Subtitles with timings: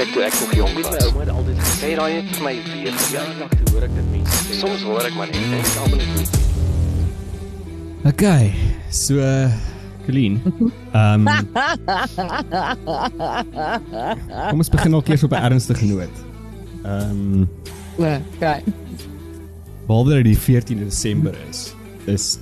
[0.00, 0.88] Kyk toe ek nog jonk was.
[0.88, 2.94] My ouma het altyd gesê raai net vir my weer.
[3.12, 4.52] Ja, dag toe hoor ek dit mense sê.
[4.56, 6.30] Soms hoor ek maar net en ek almal net
[8.08, 8.44] Okay,
[8.88, 9.20] so
[10.06, 10.34] Colleen.
[10.96, 11.28] Ehm um,
[14.48, 16.16] Kom ons begin ook eers op 'n ernstige noot.
[16.80, 17.44] Ehm um,
[18.00, 18.64] Okay.
[19.84, 21.76] behalwe dat dit die 14de Desember is,
[22.08, 22.40] is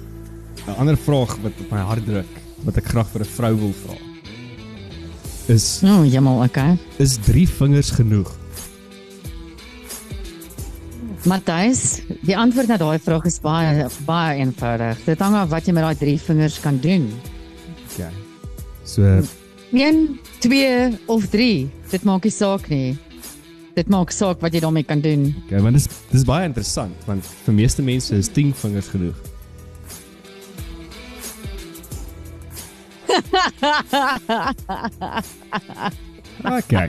[0.69, 2.31] 'n ander vraag wat op my hart druk
[2.63, 4.08] wat ek graag vir 'n vrou wil vra.
[5.49, 6.77] Is Nou, jammer, okay.
[7.01, 8.29] is 3 vingers genoeg?
[11.29, 15.01] Matthys, die antwoord na daai vraag is baie baie eenvoudig.
[15.05, 17.09] Dit hang af wat jy met daai drie vingers kan doen.
[17.91, 18.13] Okay.
[18.85, 19.03] So
[19.73, 19.99] 1,
[20.45, 21.69] 2 of 3.
[21.91, 22.97] Dit maak nie saak nie.
[23.77, 25.29] Dit maak saak wat jy daarmee kan doen.
[25.47, 29.28] okay, want dis dis baie interessant want vir meeste mense is 10 vingers genoeg.
[36.39, 36.87] Okay.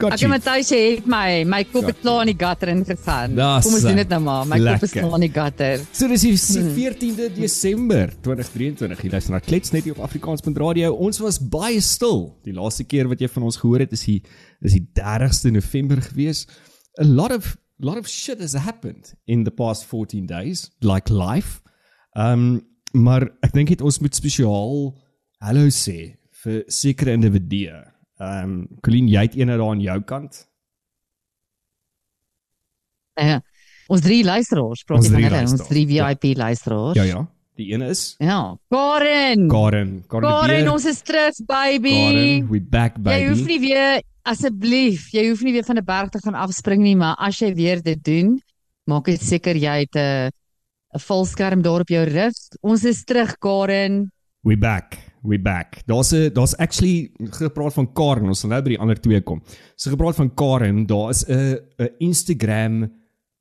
[0.00, 0.28] Got Ek you.
[0.32, 3.36] Matthys jy het my my kop het klaar in die gutter ingegaan.
[3.38, 4.48] Dis, Kom ons doen dit nou maar.
[4.50, 5.82] My kop is klaar in die gutter.
[5.94, 9.04] So dis die 14de Desember 2023.
[9.06, 10.90] Jy luister na Klets net hier op Afrikaans.radio.
[11.06, 12.24] Ons was baie stil.
[12.46, 14.18] Die laaste keer wat jy van ons gehoor het is die
[14.66, 16.42] is die 30ste November gewees.
[17.00, 21.60] A lot of lot of shit has happened in the past 14 days, like life.
[22.18, 24.88] Um maar ek dink dit ons moet spesiaal
[25.40, 27.80] hallo sê vir sekere individue.
[28.20, 30.46] Um Colleen, jy het eene daar aan jou kant.
[33.20, 33.40] Ja.
[33.90, 36.06] Ons drie luisteraars, praat jy van hulle, ons drie ja.
[36.12, 36.96] VIP luisteraars.
[37.00, 37.24] Ja ja.
[37.60, 38.56] Die ene is Ja.
[38.72, 39.48] Karen.
[39.50, 39.90] Karen.
[40.08, 41.96] Karen, Karen, ons is terug, baby.
[41.96, 43.26] Karen, we back Jy baby.
[43.28, 46.96] hoef nie weer asseblief, jy hoef nie weer van 'n berg te gaan afspring nie,
[46.96, 48.40] maar as jy weer dit doen,
[48.86, 50.30] maak dit seker jy het 'n
[50.94, 52.32] 'n valskerm daar op jou rug.
[52.62, 54.10] Ons is terug, Karen.
[54.42, 54.96] We back.
[55.22, 55.82] We back.
[55.86, 59.42] Daar's 'n daar's actually gepraat van Karen, ons sal nou by die ander twee kom.
[59.76, 62.92] So gepraat van Karen, daar is 'n 'n Instagram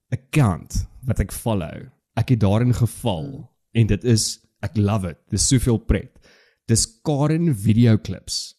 [0.09, 1.87] account wat ek follow.
[2.15, 5.17] Ek het daarin geval en dit is ek love it.
[5.29, 6.19] Dis soveel pret.
[6.65, 8.55] Dis Karen video clips.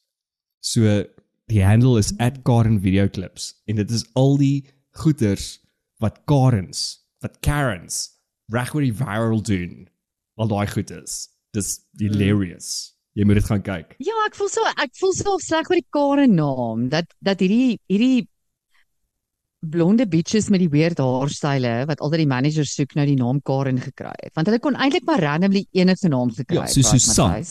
[0.61, 1.05] So
[1.47, 2.13] die handle is
[2.43, 5.61] @Karen video clips en dit is al die goeters
[5.99, 8.11] wat Karens, wat Karens
[8.49, 9.89] regtig die viral doen.
[10.37, 11.29] Al daai goed is.
[11.53, 12.97] Dis hilarious.
[13.21, 13.91] Jy moet dit gaan kyk.
[14.01, 17.75] Ja, ek voel so ek voel so sleg oor die Karen naam dat dat hierdie
[17.91, 18.23] hierdie
[19.61, 23.77] blonde bitches met die weird haarstyle wat altyd die manager soek nou die naam Karen
[23.83, 24.33] gekry het.
[24.39, 26.73] Want hulle kon eintlik maar randomly enige naam gekry Ja, het.
[26.79, 27.45] soos right, Susan.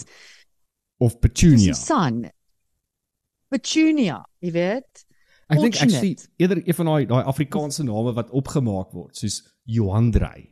[1.05, 1.75] Of Petunia.
[1.77, 2.23] Susan.
[3.53, 5.05] Petunia, jy weet.
[5.49, 5.95] Ek dink Fortunate.
[5.97, 10.49] actually eerder een van daai daai Afrikaanse name wat opgemaak word, soos Johan Drey.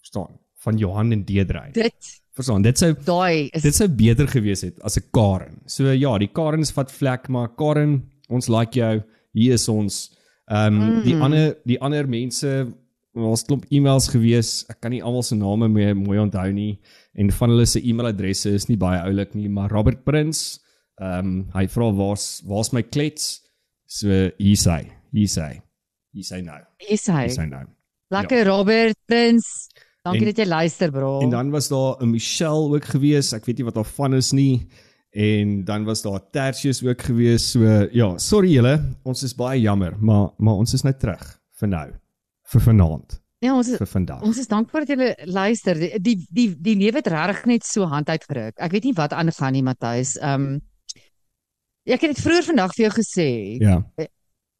[0.00, 0.38] Verstaan?
[0.64, 1.70] Van Johan en Deedrey.
[1.76, 2.64] Dit Verstaan?
[2.66, 5.60] Dit sou daai is dit sou beter gewees het as 'n Karen.
[5.66, 9.02] So ja, die Karens vat vlek, maar Karen, ons like jou.
[9.32, 10.10] Hier is ons.
[10.50, 11.02] Ehm um, mm.
[11.04, 12.72] die ander die ander mense
[13.14, 14.64] ons klomp e-mails gewees.
[14.70, 16.78] Ek kan nie almal se name meer mooi onthou nie
[17.14, 20.60] en van hulle se e-mailadresse is nie baie oulik nie, maar Robert Prins,
[21.00, 23.40] ehm um, hy vra waar's waar's my klets?
[23.90, 24.08] So
[24.38, 25.48] hier sê, hier sê.
[26.14, 26.58] Hier sê nou.
[26.88, 27.26] is hy.
[27.26, 27.64] Hier sê nou.
[28.10, 29.68] Lekker Robert Prins.
[30.02, 31.20] Dankie En- dat jy luister, bro.
[31.20, 33.32] En dan was daar 'n Michelle ook gewees.
[33.32, 34.66] Ek weet nie wat haar van is nie.
[35.10, 37.50] En dan was daar Tertius ook gewees.
[37.50, 41.68] So ja, sorry julle, ons is baie jammer, maar maar ons is nou terug vir
[41.68, 41.90] nou.
[42.50, 44.22] Vir vanaand, ja, ons is vir vandag.
[44.22, 45.74] Ons is dankbaar dat jy luister.
[45.78, 48.58] Die die die, die lewe het regtig net so hand uitgeruk.
[48.58, 50.16] Ek weet nie wat aangaan nie, Matthys.
[50.18, 50.60] Ehm um,
[51.84, 53.28] ek het dit vroeër vandag vir jou gesê.
[53.60, 53.84] Ja.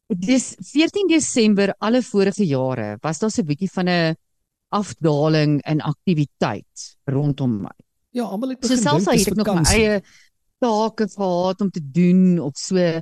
[0.07, 4.15] Dis 14 Desember alle vorige jare was daar so 'n bietjie van 'n
[4.71, 7.75] afdaling in aktiwiteit rondom my.
[8.15, 10.01] Ja, almal het So selfs al het ek nog my eie
[10.61, 13.01] take gehad om te doen of so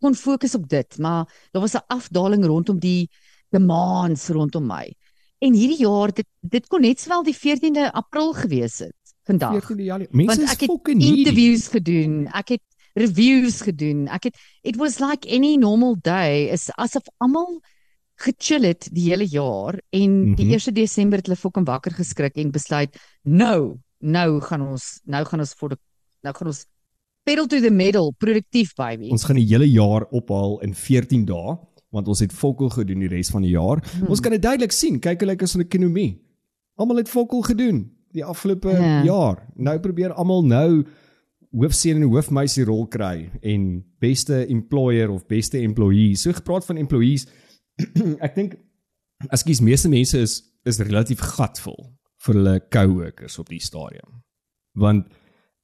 [0.00, 3.08] kon fokus op dit, maar daar was 'n afdaling rondom die
[3.50, 4.94] demands rondom my.
[5.38, 9.52] En hierdie jaar dit dit kon net sowel die 14de April gewees het vandag.
[9.62, 10.16] 14de Januarie.
[10.16, 12.62] Mense is het fucking interviews gedoen, ek het
[12.96, 14.06] reviews gedoen.
[14.08, 17.60] Ek het it was like any normal day is asof almal
[18.16, 20.54] gechill het die hele jaar en die Mhm.
[20.56, 25.40] 1 Desember het hulle fucking wakker geskrik en besluit nou nou gaan ons nou gaan
[25.40, 25.76] ons vir
[26.22, 26.64] nou gaan ons
[27.24, 29.10] pedal to the metal produktief baby.
[29.10, 31.56] Ons gaan die hele jaar ophaal in 14 dae
[31.90, 33.80] want ons het fokol gedoen die res van die jaar.
[33.98, 34.08] Hmm.
[34.08, 34.98] Ons kan dit duidelik sien.
[35.00, 36.20] Kyk hoe lyk ons in die ekonomie.
[36.76, 39.02] Almal het fokol gedoen die afgelope Ja.
[39.04, 39.46] jaar.
[39.56, 40.84] Nou probeer almal nou
[41.56, 46.14] hoofseun en hoofmeisie rol kry en beste employer of beste employee.
[46.16, 47.26] So gepraat van employees,
[48.26, 48.56] ek dink
[49.32, 51.92] ekskuus meeste mense is is relatief gatvol
[52.26, 54.22] vir hulle coworkers op die stadium.
[54.74, 55.06] Want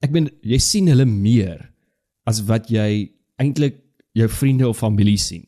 [0.03, 1.73] ek bedoel jy sien hulle meer
[2.26, 3.11] as wat jy
[3.43, 3.81] eintlik
[4.14, 5.44] jou vriende of familie sien.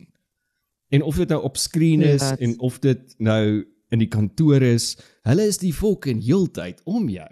[0.90, 2.36] En of dit nou op skerm is Ja.
[2.38, 7.30] en of dit nou in die kantoor is, hulle is die fucking heeltyd om jou.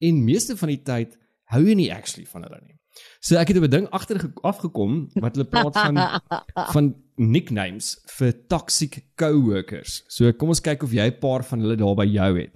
[0.00, 1.18] En meeste van die tyd
[1.52, 2.78] hou jy nie actually van hulle nie.
[3.20, 5.96] So ek het op 'n ding agter afgekom wat hulle praat van
[6.74, 10.02] van nicknames vir toxic coworkers.
[10.08, 12.52] So kom ons kyk of jy 'n paar van hulle daar by jou het.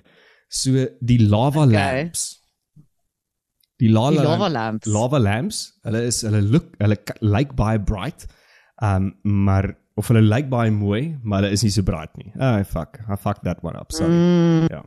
[0.48, 2.02] So die lava Okay.
[2.04, 2.40] lamps.
[3.78, 4.86] Die lava, Die lava lamps.
[4.86, 5.72] Lava lamps.
[5.84, 8.26] Hulle is hulle look hulle lyk baie bright.
[8.82, 12.32] Um maar of hulle lyk baie mooi, maar hulle is nie so bright nie.
[12.38, 12.98] Ah fuck.
[13.08, 13.92] I fucked that one up.
[13.92, 14.10] Sorry.
[14.12, 14.82] Mm, Ja.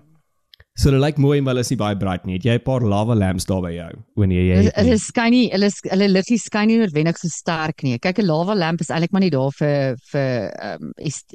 [0.79, 2.37] So hulle lyk mooi, maar hulle is nie baie bright nie.
[2.37, 3.89] Het jy 'n paar lava lamps daar by jou?
[4.15, 7.97] Wanneer jy Hulle hulle skyn nie, hulle hulle liggie skyn nie noodwendig so sterk nie.
[7.99, 11.25] Kyk 'n lava lamp is eintlik maar nie daar vir vir ehm um, is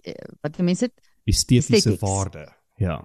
[0.42, 0.88] wat mense
[1.26, 2.46] estetiese waarde.
[2.78, 3.02] Ja.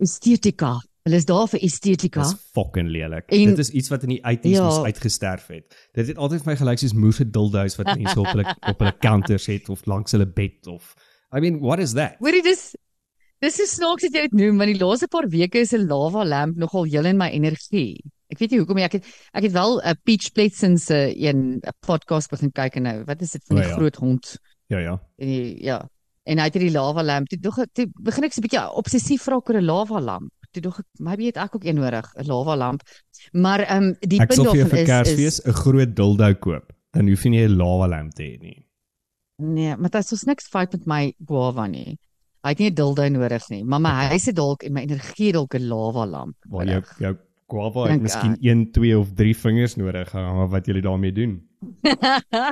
[0.00, 0.78] estetika.
[1.06, 2.22] Hulle is daar vir estetika.
[2.22, 3.24] Dis fucking lelik.
[3.28, 4.64] En- Dit is iets wat in die 80s Ja.
[4.64, 5.74] moes uitgesterf het.
[5.94, 8.94] Dit het altyd vir my gelyk soos moose dildos wat mense op hulle op hulle
[9.00, 10.94] counters het of langs hulle bed of
[11.36, 12.16] I mean, what is that?
[12.18, 12.74] Hoorie dis
[13.44, 16.24] dis is snaaks dat jy dit noem want die laaste paar weke is 'n lava
[16.24, 18.00] lamp nogal heel in my energie.
[18.32, 18.84] Ek weet nie hoekom nie.
[18.84, 19.04] Ek het
[19.34, 23.04] ek het wel 'n uh, Peach Pleasant se een 'n podcast begin kyk en nou.
[23.04, 23.74] Wat is dit van die O, ja.
[23.74, 24.38] groot hond?
[24.68, 25.00] Ja ja.
[25.16, 25.88] En die, ja.
[26.24, 27.28] En hy het hierdie lava lamp.
[27.28, 30.32] Toe dog toe begin ek so 'n bietjie obsessief raak oor 'n lava lamp.
[30.50, 32.82] Toe dog ek maybe het ek ook een nodig, 'n lava lamp.
[33.32, 36.34] Maar ehm um, die Ek punt vir daarvan vir is Kersfees is 'n groot dildo
[36.34, 36.72] koop.
[36.90, 38.66] Dan hoef jy nie 'n lava lamp te hê nie.
[39.38, 41.98] nee, maar dit is niks fout met my guava nie.
[42.46, 45.26] Hy het nie 'n dildo nodig nie, maar my huis het dalk en my energie
[45.32, 46.36] het dalk 'n lava lamp.
[46.48, 47.16] Waar jou jou
[47.50, 48.42] guava het miskien ek.
[48.42, 51.42] 1, 2 of 3 vingers nodig, maar wat jy daarmee doen.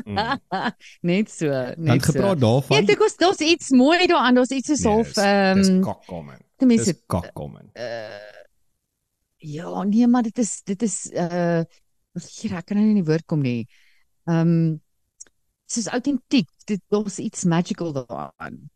[0.05, 0.39] Mm.
[1.13, 2.13] net so, Dan net so.
[2.13, 2.79] gepraat daarvan.
[2.79, 4.35] Ek dink ons daar's iets mooi daaraan.
[4.35, 6.39] Daar's iets soos half ehm dis um, kakkomen.
[6.59, 7.71] die mense Dis kakkomen.
[7.75, 8.33] uh
[9.37, 11.63] ja, nee, maar dit is dit is uh
[12.15, 13.67] hier ek kan nou nie in die woord kom nie.
[14.27, 14.81] Ehm um,
[15.67, 16.49] soos autentiek.
[16.65, 18.71] Dit daar's iets magical daaraan.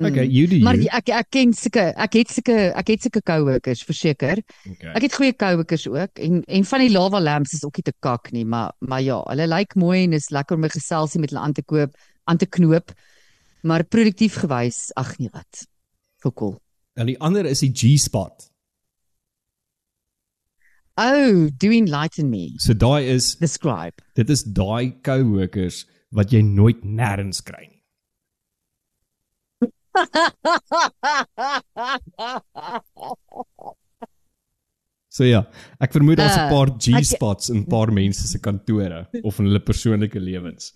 [0.00, 0.06] Mm.
[0.08, 0.88] Okay, you do Maar you.
[0.96, 4.40] ek ek ken sulke ek het sulke ek het sulke coworkers verseker.
[4.64, 4.94] Okay.
[4.96, 7.92] Ek het goeie coworkers ook en en van die lava lamps is ook nie te
[8.00, 11.30] kak nie, maar maar ja, hulle lyk mooi en is lekker om 'n geselsie met
[11.30, 11.92] hulle aan te koop,
[12.24, 12.92] aan te knoop.
[13.62, 15.66] Maar produktief gewys, ag nee wat.
[16.22, 16.56] Vir cool.
[16.96, 18.48] En die ander is die G-spot.
[20.96, 22.54] Oh, do enlighten me.
[22.58, 24.02] So daai is Describe.
[24.14, 27.79] dit is daai coworkers wat jy nooit nêrens kry nie.
[35.10, 35.40] So ja,
[35.82, 39.58] ek vermoed daar's 'n Uh, paar G-spots in paar mense se kantore of in hulle
[39.60, 40.70] persoonlike lewens.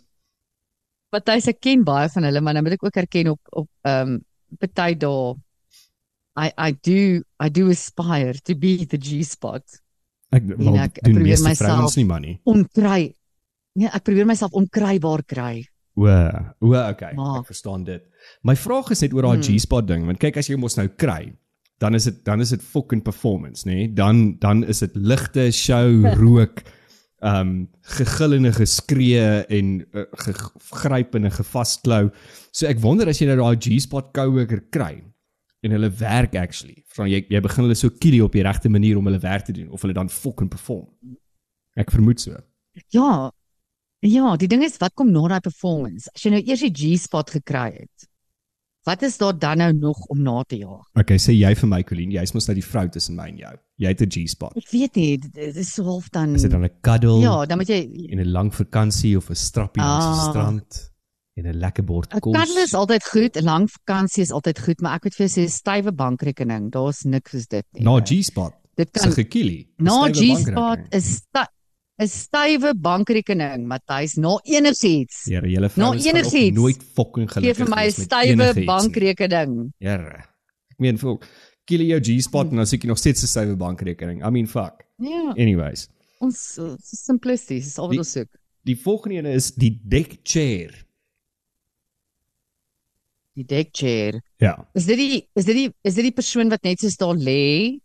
[1.15, 4.09] Party se ken baie van hulle, maar nou moet ek ook erken op op ehm
[4.09, 4.25] um,
[4.59, 5.37] party daar
[6.37, 9.63] I I do I do aspire to be the G spot.
[10.35, 12.41] Ek wel ek- ek probeer myself- nie man nie.
[12.45, 13.15] Onkry.
[13.77, 15.63] Nee, ek probeer myself onkrybaar kry.
[15.97, 16.07] O,
[16.61, 18.03] o, okay, Maar- ek verstaan dit.
[18.43, 19.43] My vraag is net oor daai Hmm.
[19.47, 21.33] G-spot ding, want kyk as jy mos nou kry,
[21.79, 23.75] dan is dit dan is dit fucking performance, nê?
[23.75, 23.93] Nee?
[23.95, 26.63] Dan dan is dit ligte, show, rook,
[27.23, 32.11] ehm um, gegillende geskree en uh, gegryp en 'n gevasklou.
[32.53, 35.03] So ek wonder as jy nou daai G-spot coworker kry
[35.63, 36.83] en hulle werk actually.
[36.97, 39.53] Van jy jy begin hulle so kilie op die regte manier om hulle werk te
[39.53, 40.89] doen of hulle dan fucking perform.
[41.77, 42.37] Ek vermoed so.
[42.91, 43.31] Ja.
[44.05, 46.11] Ja, die ding is wat kom na daai performance?
[46.15, 48.09] As jy nou eers die G-spot gekry het.
[48.85, 50.83] Wat is daar dan nou nog om na te jaag?
[51.01, 53.53] Okay, sê jy vir my Colleen, jy's mos nou die vrou tussen my en jou.
[53.81, 54.57] Jy het 'n G-spot.
[54.61, 57.59] Ek weet nie, dit is so half dan Is dit dan 'n cuddle Ja, dan
[57.59, 60.29] moet jy en 'n lang vakansie of 'n strappie die Ah.
[60.29, 60.91] strand
[61.37, 62.33] en 'n lekker bord 'n kos?
[62.37, 65.41] Cuddle is altyd goed, 'n lang vakansie is altyd goed, maar ek moet vir jou
[65.47, 67.83] sê stywe bankrekening, daar's niks soos dit nie.
[67.85, 68.53] Na G-spot.
[68.77, 69.67] dit kan 'n gekielie.
[69.79, 71.23] 'n na G-spot is
[71.99, 75.25] 'n stywe bankrekening, Matthys, na enigiets.
[75.31, 76.57] Here, julle Na vrouens enigiets.
[76.57, 79.73] nooit fucking Gee gelukkig vir my 'n stywe bankrekening.
[79.79, 80.25] Here.
[80.73, 81.19] Ek meen vir
[81.67, 84.25] kilie jou G-spot en dan seker nog steeds 'n stywe bankrekening.
[84.27, 84.83] I mean fuck.
[84.99, 85.89] Ja, Anyways,
[86.21, 88.29] ons uh, simplisties, is al wat ons soek.
[88.65, 90.85] die volgende een is die deck chair.
[93.35, 94.21] Die deck chair.
[94.39, 94.69] Ja.
[94.75, 97.79] Is dit die is dit die is dit die persoon wat net soos daar lê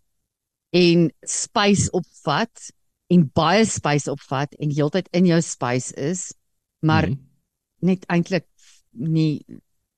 [0.78, 2.70] en space opvat
[3.10, 6.34] en baie space opvat en heeltyd in jou space is,
[6.86, 7.18] maar Mhm.
[7.82, 8.46] net eintlik
[8.94, 9.46] nie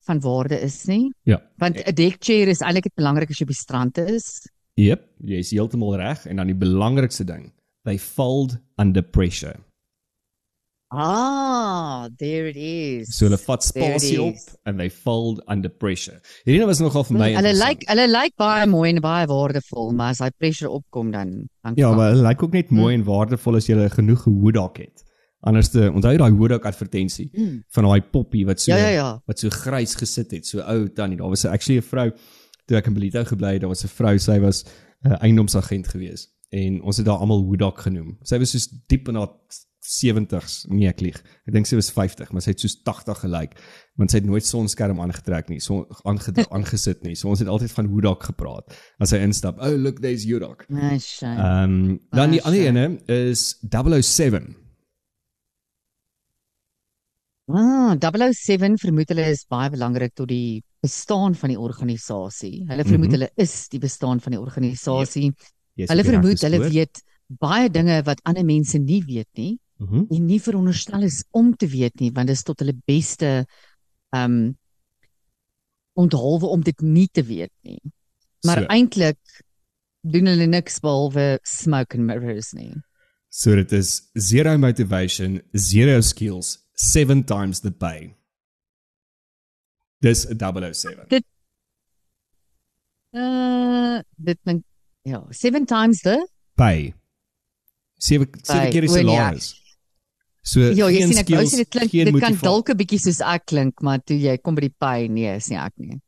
[0.07, 1.11] van waarde is nie.
[1.25, 1.41] Ja.
[1.57, 4.47] Want 'n deck chair is eintlik net belangrik as jy op die strand is.
[4.75, 7.51] Jep, jy is heeltemal reg en dan die belangrikste ding,
[7.83, 9.59] they fold under pressure.
[10.93, 13.15] Ah, there it is.
[13.17, 14.35] So hulle vat spasie op
[14.67, 16.17] and they fold under pressure.
[16.45, 17.29] Hierdie was nogal vir my.
[17.31, 21.13] Mm, Hulle lyk hulle lyk baie mooi en baie waardevol, maar as hy pressure opkom
[21.15, 21.31] dan
[21.63, 25.05] dan Ja, maar hulle lyk ook net mooi en waardevol as jy genoeg hoedak het.
[25.47, 27.63] Anderste, onthou jy daai Wodak advertensie Mm.
[27.73, 29.07] van daai poppie wat so Ja ja ja.
[29.25, 31.17] wat so grys gesit het, so ou tannie.
[31.17, 32.11] Daar was actually 'n vrou
[32.67, 34.63] toe ek in Belito gebly het, daar was 'n vrou, sy was
[35.05, 38.17] 'n uh, eiendomsagent gewees en ons het haar almal Wodak genoem.
[38.23, 39.29] Sy was soos diep in haar
[39.81, 41.17] 70s, nee ek lieg.
[41.47, 43.55] Ek dink sy was 50, maar sy het soos 80 gelyk
[43.97, 47.15] want sy het nooit sonskerm aangetrek nie, so aange, aangesit nie.
[47.15, 48.71] So ons het altyd van Wodak gepraat
[49.01, 49.59] as sy instap.
[49.61, 50.65] Oh, look, there's Wodak.
[50.69, 50.97] Nee.
[51.21, 54.55] Ehm um, dan die Ah, ander ene is 007.
[57.51, 62.61] Ah, 007 vermoed hulle is baie belangrik tot die bestaan van die organisasie.
[62.69, 63.15] Hulle vermoed Mhm.
[63.17, 65.33] hulle is die bestaan van die organisasie.
[65.75, 67.01] Yes, Hulle vermoed hulle weet
[67.41, 70.05] baie dinge wat ander mense nie weet nie Mm -hmm.
[70.15, 73.45] en nie veronderstel is om te weet nie want dit is tot hulle beste
[74.09, 74.57] ehm um,
[75.93, 77.81] onthaalwe om dit nie te weet nie.
[78.45, 78.65] Maar So.
[78.65, 79.17] eintlik
[80.01, 82.73] doen hulle niks behalwe smoke and mirrors nie.
[83.29, 88.15] So dit is zero motivation, zero skills, seven times the pay.
[89.99, 90.37] Dis 'n
[90.73, 91.05] 007.
[91.07, 91.25] Dit-
[93.13, 94.63] Uh dit dink
[95.01, 96.93] ja, seven times the Pay.
[97.97, 98.71] Sewe sewe Pay.
[98.71, 99.60] keer die nee, salaris.
[100.43, 103.21] So Ja, jy sien ek wou sê dit klink dit kan dalk 'n bietjie soos
[103.21, 106.01] ek klink, maar toe jy kom by die pay, nee, is nie ek nie.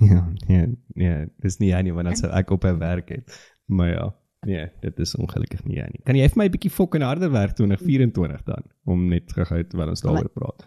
[0.00, 3.26] Ja, ja, ja, dis nie jy nie want dan sou ek op 'n werk het.
[3.66, 4.14] Maar ja,
[4.46, 6.02] nee, dit is ongelukkig nie jy nie.
[6.04, 9.90] Kan jy vir my 'n bietjie fokin harder werk 2024 dan om net terug terwyl
[9.90, 10.66] ons daaroor praat?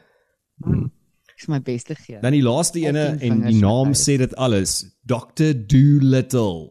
[0.66, 0.92] Mm.
[1.34, 2.20] Ek is my bes te gee.
[2.22, 4.84] Dan die laaste ene en die naam met sê dit alles.
[5.10, 5.56] Dr.
[5.66, 6.70] Doolittle.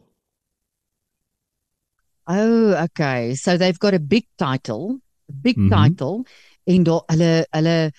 [2.31, 3.35] Oh, okay.
[3.35, 5.02] So they've got a big title,
[5.43, 5.69] big Mhm.
[5.71, 6.25] title
[6.67, 7.93] en daar hulle hulle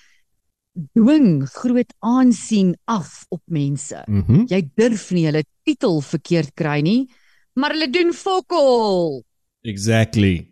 [0.96, 4.04] dwing groot aansien af op mense.
[4.08, 7.10] Mm Jy durf nie hulle titel verkeerd kry nie,
[7.56, 9.24] maar hulle doen fokol.
[9.63, 10.50] Exactly.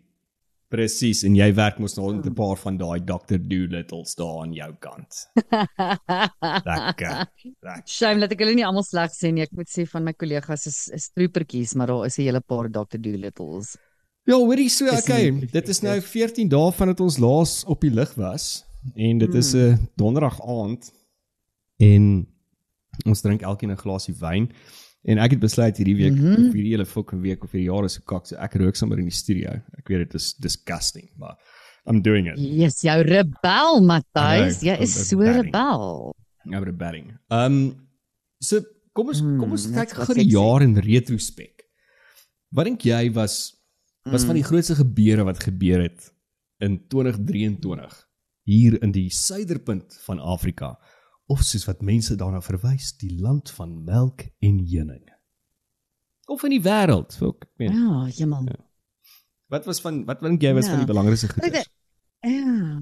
[0.72, 3.36] Presies en jy werk mos nou met 'n paar van daai Dr.
[3.36, 5.26] Doolittles daar aan jou kant.
[6.64, 7.26] Lekker.
[7.62, 7.82] Lekker.
[7.86, 9.42] Shame dat ek hulle nie almal sleg sê nie.
[9.42, 12.68] Ek moet sê van my kollegas is is troopertjies, maar daar is 'n hele paar
[12.70, 12.98] Dr.
[12.98, 13.76] Doolittles.
[14.24, 15.30] Ja, hoorie so, okay.
[15.50, 18.64] Dit is nou 14 dae vandat ons laas op die lig was
[18.94, 19.88] en dit is 'n Hmm.
[19.96, 20.92] donderdag aand
[21.80, 22.26] en
[23.06, 24.52] ons drink elkeen 'n glasie wyn
[25.04, 26.32] en ek het besluit hierdie week Mhm.
[26.48, 28.98] of hierdie hele fucking week of hierdie jaar is so kak so ek rook sommer
[28.98, 29.50] in die studio.
[29.78, 31.36] Ek weet dit is disgusting, maar
[31.86, 32.38] I'm doing it.
[32.38, 34.62] Yes, jou rebel, Matthys.
[34.62, 35.44] Jy is I'm so rebelling.
[35.46, 36.14] rebel.
[36.44, 37.12] Nou met batting.
[37.30, 37.74] Um
[38.40, 38.60] so
[38.92, 41.62] kom ons kom ons Hmm, kyk gou die jaar in retrospek.
[42.52, 43.56] Wat dink jy was
[44.04, 46.08] was van die grootste gebeure wat gebeur het
[46.58, 48.08] in 2023
[48.42, 50.78] hier in die suiderpunt van Afrika
[51.30, 55.04] of soos wat mense daarna verwys, die land van melk en heuning.
[56.26, 57.44] Of in die wêreld, ook.
[57.44, 58.48] Ek meen, Ja, jy man.
[59.52, 60.70] wat was van wat dink jy was Ja.
[60.70, 61.68] van die belangrikste Kyk, goedes?
[62.22, 62.80] Ja.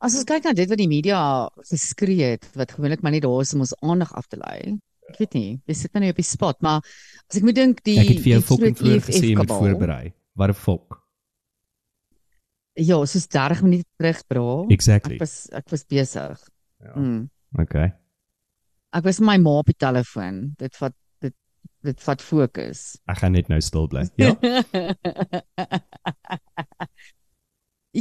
[0.00, 3.40] As ons kyk na dit wat die media geskree het, wat gewoonlik maar net daar
[3.42, 4.78] is om ons aandag af te lei.
[5.08, 7.78] Ek weet nie, jy sit nou nie op die spot, maar as ek moet dink
[7.86, 10.12] die Ek het vir jou fucking groot vroeër gesê jy moet EFF-kabal, voorberei.
[10.38, 10.98] Wat 'n fok.
[12.78, 14.64] Ja, soos 30 minute terug, bra.
[14.70, 15.14] Exactly.
[15.16, 16.38] Ek was ek was besig.
[16.84, 16.92] Ja.
[16.94, 17.30] Mm.
[17.58, 17.92] Okay.
[18.92, 20.54] Ek was met my ma op die telefoon.
[20.58, 21.34] Dit vat dit
[21.82, 23.00] dit vat fokus.
[23.08, 24.04] Ek gaan net nou stil bly.
[24.16, 24.36] Ja.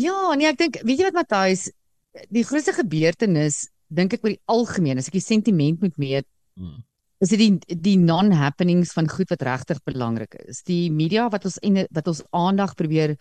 [0.05, 1.71] ja, nee, ek dink weet jy wat Matthys,
[2.29, 6.81] die grootste gebeurtenis dink ek oor die algemeen, as ek die sentiment moet meet, Mm.
[7.19, 10.61] Is dit die die non-happenings van goed wat regtig belangrik is.
[10.67, 13.15] Die media wat ons en wat ons aandag probeer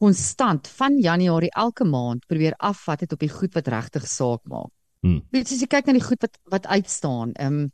[0.00, 4.72] konstant van Januarie elke maand probeer afvat het op die goed wat regtig saak maak.
[5.04, 5.22] Mm.
[5.32, 7.70] Weet jy, as jy kyk na die goed wat wat uitstaan, ehm um,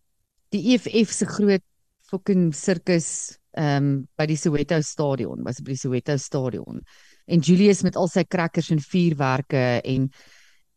[0.54, 1.64] die EFF se groot
[2.06, 3.08] fucking sirkus
[3.56, 6.82] ehm um, by die Soweto stadion, was by die Soweto stadion.
[7.26, 10.10] En Julius met al sy crackers en vuurwerke en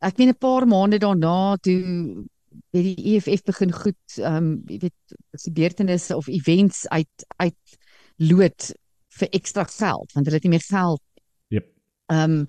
[0.01, 2.25] ek meen 'n paar maande daarna toe
[2.71, 7.77] het die EFF begin goed ehm um, jy weet gebeurtenisse of events uit uit
[8.17, 8.71] lood
[9.19, 11.01] vir ekstra geld want hulle het nie meer geld
[11.47, 11.71] Jep.
[12.11, 12.47] Ehm um,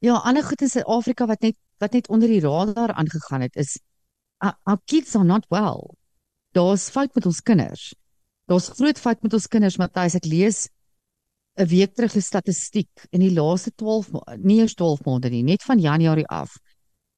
[0.00, 3.78] ja, ander goed in Suid-Afrika wat net wat net onder die radar aangegaan het is
[4.44, 5.94] uh, our kids are not well.
[6.54, 7.94] Daar's fout met ons kinders.
[8.46, 10.14] Daar's groot fout met ons kinders, Matthys.
[10.14, 10.68] Ek lees
[11.58, 15.42] 'n week terug 'n statistiek in die laaste 12 ma- nie eers 12 maande nie,
[15.42, 16.56] net van Januarie af.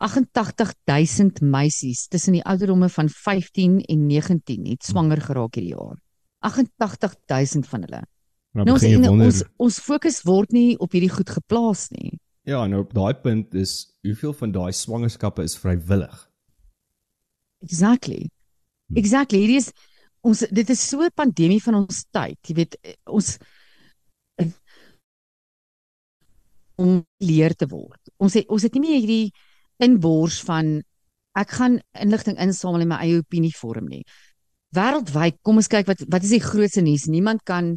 [0.01, 5.99] 88000 meisies tussen die ouderdomme van 15 en 19 het swanger geraak hierdie jaar.
[6.47, 8.01] 88000 van hulle.
[8.57, 9.27] Nou Nou ons en wonder.
[9.27, 12.17] ons ons fokus word nie op hierdie goed geplaas nie.
[12.49, 16.17] Ja, nou op daai punt is hoeveel van daai swangerskappe is vrywillig?
[17.63, 18.31] Exactly.
[18.97, 19.45] Exactly.
[19.45, 19.71] Hierdie is
[20.27, 22.39] ons dit is so 'n pandemie van ons tyd.
[22.49, 23.37] Jy weet eh, ons
[26.81, 28.01] om leer te word.
[28.17, 29.33] Ons het ons het nie meer hierdie
[29.83, 30.81] inbors van
[31.39, 34.03] ek gaan inligting insamel en my eie opinie vorm nie.
[34.77, 37.09] Wêreldwyd, kom ons kyk wat wat is die grootste nuus?
[37.11, 37.77] Niemand kan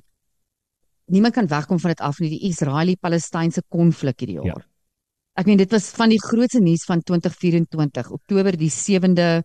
[1.11, 4.63] niemand kan wegkom van dit af nie, die Israeli-Palestynse konflik hierdie jaar.
[4.63, 4.69] Ja.
[5.41, 8.11] Ek meen dit was van die grootste nuus van 2024.
[8.13, 9.41] Oktober die 7de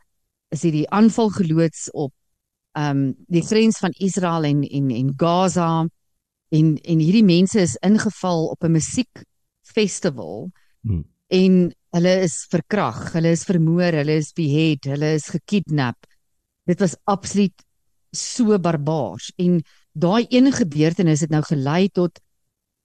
[0.53, 2.13] is hierdie aanval geloods op
[2.77, 5.89] ehm um, die grens van Israel en en en Gaza
[6.49, 10.51] en en hierdie mense is ingeval op 'n musiekfestival
[10.81, 11.05] hmm.
[11.29, 11.59] En
[11.97, 16.09] hulle is verkrag, hulle is vermoor, hulle is behead, hulle is gekidnap.
[16.69, 17.55] Dit was absoluut
[18.13, 19.61] so barbaars en
[19.93, 22.21] daai een gebeurtenis het nou gelei tot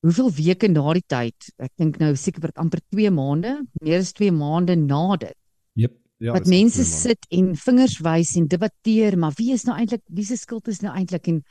[0.04, 1.50] hoeveel weke na die tyd?
[1.64, 5.38] Ek dink nou seker vir amper 2 maande, meer as 2 maande na dit.
[5.80, 6.00] Jep.
[6.24, 10.24] Ja, wat mense sit en vingers wys en debatteer, maar wie is nou eintlik wie
[10.24, 11.42] se skuld is nou eintlik en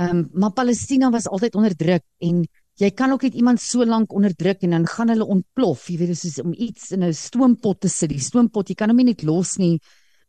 [0.00, 2.40] ehm um, maar Palestina was altyd onderdruk en
[2.80, 5.88] jy kan ook net iemand so lank onderdruk en dan gaan hulle ontplof.
[5.90, 8.08] Jy weet dis soos om iets in 'n stoompot te sit.
[8.08, 9.78] Die stoompot, jy kan hom nie net los nie.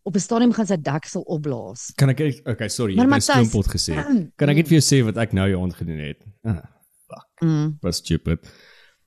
[0.03, 1.91] Op 'n stadium gaan sy deksel opblaas.
[1.95, 3.95] Kan ek okay, sorry, jy het stoompot gesê.
[4.39, 6.25] Kan ek net vir jou sê wat ek nou jou aangedoen het?
[6.43, 6.63] Ah,
[7.07, 7.27] fuck.
[7.41, 7.77] Mm.
[7.81, 8.39] Was stupid.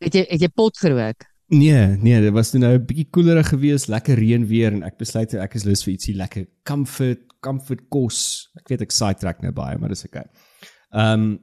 [0.00, 1.24] Het jy het jy pot gerook?
[1.52, 5.34] Nee, nee, dit was nou 'n bietjie koelerig geweest, lekker reën weer en ek besluit
[5.34, 8.48] ek is lus vir ietsie lekker comfort, comfort kos.
[8.56, 10.24] Ek weet ek sidetrack nou baie, maar dis okay.
[10.92, 11.38] Ehm um,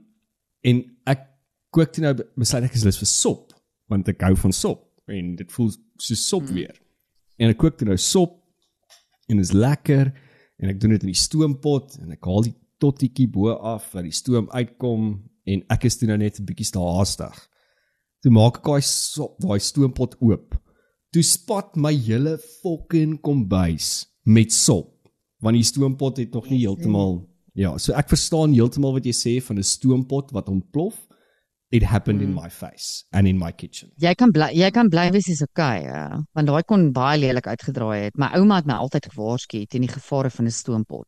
[0.64, 1.31] en ek
[1.72, 3.56] kook toe nou besluit ek is lus vir sop
[3.92, 6.56] want ek hou van sop en dit voel so sop mm.
[6.56, 6.76] weer.
[7.42, 8.38] En ek kook toe nou sop
[9.28, 10.12] en dit is lekker
[10.62, 14.06] en ek doen dit in die stoompot en ek haal die tottietjie bo af dat
[14.08, 15.12] die stoom uitkom
[15.50, 17.36] en ek is toe nou net 'n bietjie staastig.
[18.22, 18.84] Toe maak ek daai
[19.42, 20.56] daai stoompot oop.
[21.12, 24.94] Toe spat my hele fucking kombuis met sop.
[25.42, 29.34] Want die stoompot het nog nie heeltemal ja, so ek verstaan heeltemal wat jy sê
[29.44, 30.96] van 'n stoompot wat ontplof.
[31.72, 32.24] It happened mm.
[32.24, 33.92] in my face and in my kitchen.
[33.96, 36.20] Jy kan bly jy kan bly wees is okay, ja.
[36.36, 38.18] Want daai kon baie lelik uitgedraai het.
[38.20, 41.08] My ouma het my altyd gewaarsku teen die gevare van 'n stoompot.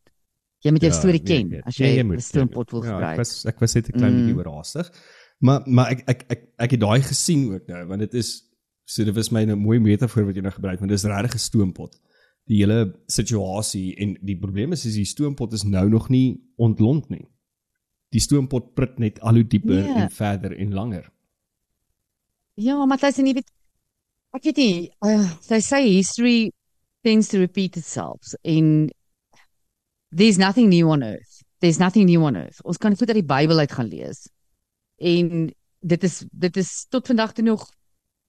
[0.64, 3.04] Jy moet jou ja, storie nee, ken as jy 'n nee, stoompot wil gebruik.
[3.04, 4.20] Ja, ek was ek was net 'n klein mm.
[4.22, 4.92] bietjie oorhaastig.
[5.44, 8.32] Maar maar ek ek ek ek het daai gesien ook nou want dit is
[8.86, 11.36] so dit was my 'n mooi metafoor wat jy nou gebruik want dit is regtig
[11.36, 12.00] 'n stoompot.
[12.48, 17.10] Die hele situasie en die probleem is is die stoompot is nou nog nie ontlont
[17.10, 17.28] nie.
[18.14, 20.04] Die stoompot prit net al hoe dieper yeah.
[20.04, 21.08] en verder en langer.
[22.62, 23.50] Ja, maar dit is nie weet
[24.34, 26.52] ek weet nie, uh, they say history
[27.06, 28.90] tends to repeat itself in
[30.10, 31.42] there's nothing new on earth.
[31.62, 32.62] There's nothing new on earth.
[32.66, 34.26] Ons kan goed uit die Bybel uit gaan lees
[34.98, 35.52] en
[35.84, 37.66] dit is dit is tot vandag toe nog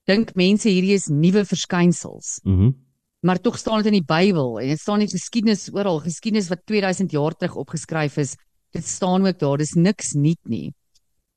[0.09, 2.41] dink mense hierdie is nuwe verskynsels.
[2.45, 2.71] Mhm.
[2.71, 2.81] Mm
[3.25, 6.67] maar tog staan dit in die Bybel en dit staan in geskiedenis oral, geskiedenis wat
[6.69, 8.35] 2000 jaar terug opgeskryf is.
[8.75, 10.73] Dit staan ook daar, dis niks nuut nie.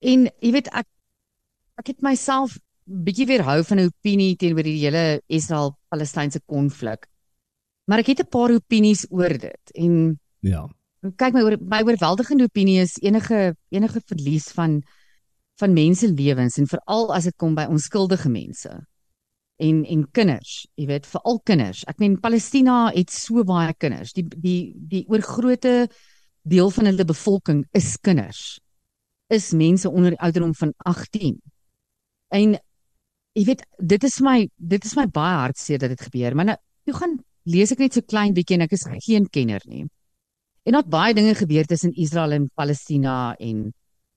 [0.02, 0.88] En jy weet ek
[1.78, 7.06] ek het myself bietjie weerhou van 'n opinie teenoor die hele Israel-Palestynse konflik.
[7.86, 10.67] Maar ek het 'n paar opinies oor dit en ja.
[11.15, 14.82] Kyk my oor my oorweldigende opinie is enige enige verlies van
[15.60, 18.88] van menselewens en veral as dit kom by onskuldige mense
[19.58, 21.84] en en kinders, jy weet, veral kinders.
[21.89, 24.13] Ek meen Palestina het so baie kinders.
[24.13, 25.88] Die die die oorgrootte
[26.50, 28.60] deel van hulle bevolking is kinders.
[29.34, 31.38] Is mense onder die ouderdom van 18.
[32.36, 32.58] En
[33.38, 36.58] jy weet, dit is my dit is my baie hartseer dat dit gebeur, maar nou
[36.88, 39.86] toe gaan lees ek net so klein bietjie en ek is geen kenner nie.
[40.68, 43.70] En daar het baie dinge gebeur tussen Israel en Palestina en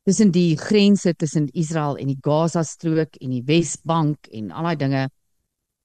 [0.09, 4.81] tussen die grense tussen Israel en die Gaza strook en die Wesbank en al daai
[4.81, 5.05] dinge.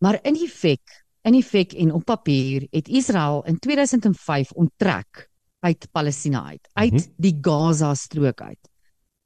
[0.01, 5.27] Maar in effek, in effek en op papier het Israel in 2005 onttrek
[5.65, 7.13] uit Palestina uit, uit mm -hmm.
[7.17, 8.69] die Gaza strook uit.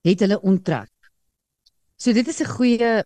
[0.08, 0.91] Het hulle onttrek.
[1.95, 3.04] So dit is 'n goeie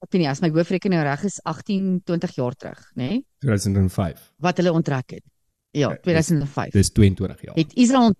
[0.00, 3.08] ek weet nie as my hoofrekening reg is 18 20 jaar terug, nê?
[3.08, 3.26] Nee?
[3.38, 4.32] 2005.
[4.36, 5.24] Wat hulle onttrek het.
[5.70, 6.72] Ja, 2005.
[6.72, 7.54] Dis 22 jaar.
[7.54, 8.14] Het Israel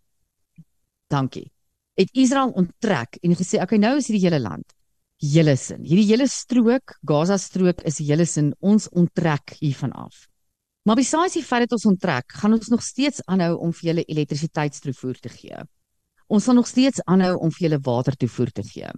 [1.07, 1.51] Dankie
[1.95, 4.75] het Israel onttrek en gesê okay nou is hierdie hele land
[5.21, 5.83] hele sin.
[5.85, 8.55] Hierdie hele strook, Gaza strook is hele sin.
[8.65, 10.27] Ons onttrek hiervan af.
[10.89, 14.05] Maar besides die feit dat ons onttrek, gaan ons nog steeds aanhou om vir julle
[14.09, 15.63] elektrisiteitstoevoer te gee.
[16.31, 18.93] Ons sal nog steeds aanhou om vir julle watertoevoer te gee.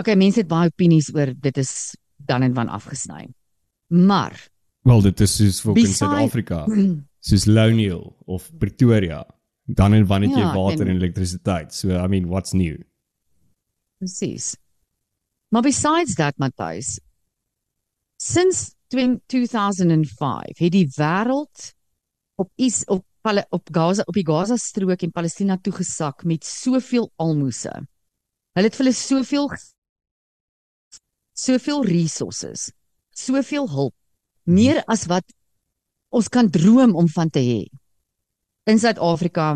[0.00, 3.28] Okay, mense het baie opinies oor dit is dan en van afgesny.
[3.88, 4.36] Maar
[4.82, 6.64] wel dit is soos vir in Suid-Afrika.
[7.20, 9.18] Soos Loniel of Pretoria
[9.76, 11.74] dan en wanneer jy ja, water en, en elektrisiteit.
[11.76, 12.78] So I mean, what's new?
[14.00, 14.54] Presies.
[15.52, 16.96] Maar besides that, Matthys,
[18.16, 21.70] since 2005 het die wêreld
[22.40, 23.04] op is op
[23.50, 27.84] op Gaza op die Gaza strook en Palestina toegesak met soveel almoses.
[28.56, 29.50] Hulle het vir hulle soveel
[31.36, 32.70] soveel resources,
[33.12, 33.94] soveel hulp,
[34.48, 35.24] meer as wat
[36.10, 37.60] ons kan droom om van te hê.
[38.64, 39.54] In Suid-Afrika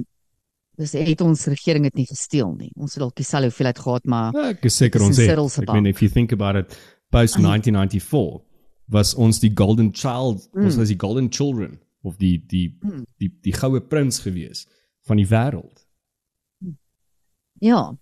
[0.76, 2.70] dis het ons regering dit nie gesteel nie.
[2.76, 5.66] Ons het dalk dieselfde hoeveelheid gehad, maar Ja, ek is seker ons het.
[5.72, 5.86] Meen bank.
[5.86, 6.76] if you think about it,
[7.10, 8.53] post 1994
[8.86, 10.64] was ons die golden child, mm.
[10.64, 13.04] ons was die golden children of die die Mm.
[13.18, 14.66] die die goue prins gewees
[15.06, 15.86] van die wêreld.
[17.60, 17.94] ja.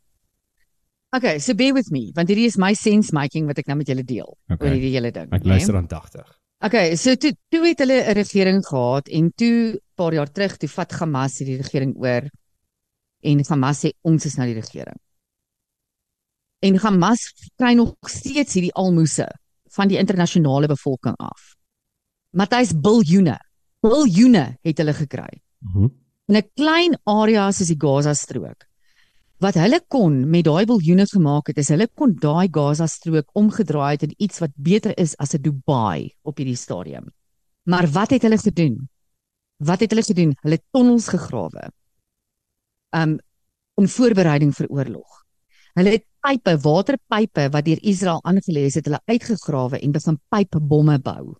[1.14, 3.86] Okay, so bear with me, want hierdie is my sense making wat ek nou met
[3.88, 4.66] julle deel Okay.
[4.66, 5.28] oor hierdie hele ding.
[5.30, 5.50] Ek né?
[5.52, 6.24] luister aandagtig.
[6.64, 10.68] Okay, so toe toe het hulle 'n regering gehad en toe paar jaar terug toe
[10.68, 12.30] vat Hamas hierdie regering oor
[13.22, 14.96] en Hamas sê ons is nou die regering.
[16.62, 19.36] En Hamas kry nog steeds hierdie almoses
[19.76, 21.54] van die internasionale bevolking af.
[22.32, 23.38] Matthys biljoene,
[23.82, 25.88] biljoene het hulle gekry Mhm.
[26.28, 28.66] in 'n klein area soos die Gaza-strook.
[29.38, 34.02] Wat hulle kon met daai biljoene gemaak het, is hulle kon daai Gaza-strook omgedraai het
[34.02, 37.12] in iets wat beter is as 'n Dubai op hierdie stadium.
[37.64, 38.88] Maar wat het hulle gedoen?
[39.58, 40.34] Wat het hulle gedoen?
[40.42, 41.70] Hulle tonnels gegrawe.
[42.94, 43.18] Um
[43.76, 45.24] in voorbereiding vir oorlog.
[45.78, 50.98] Hulle het pype, waterpype wat deur Israel aangelê is, het hulle uitgegrawe en begin pypebomme
[51.02, 51.32] bou.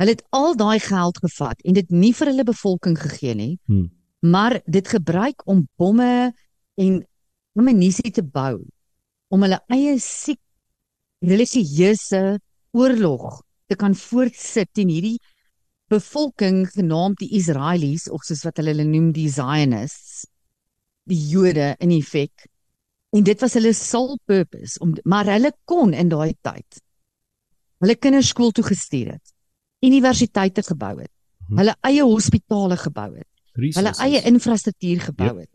[0.00, 3.90] Hulle het al daai geld gevat en dit nie vir hulle bevolking gegee nie, Hmm.
[4.20, 6.32] maar dit gebruik om bomme
[6.76, 7.06] en
[7.56, 8.66] ammunisie te bou
[9.30, 10.40] om hulle eie siek
[11.22, 12.40] religieuse
[12.72, 15.18] oorlog te kan voortsit teen hierdie
[15.90, 20.26] bevolking genaamd die Israelies of soos wat hulle hulle noem die Zionists
[21.10, 22.46] die Jode in effek
[23.16, 26.80] en dit was hulle sole purpose om maar hulle kon in daai tyd
[27.80, 29.32] hulle kinders skool toe gestuur het
[29.86, 31.10] universiteite gebou het
[31.50, 31.58] Mhm.
[31.58, 33.98] hulle eie hospitale gebou het hulle Resources.
[34.04, 35.38] eie infrastruktuur gebou Yep.
[35.40, 35.50] het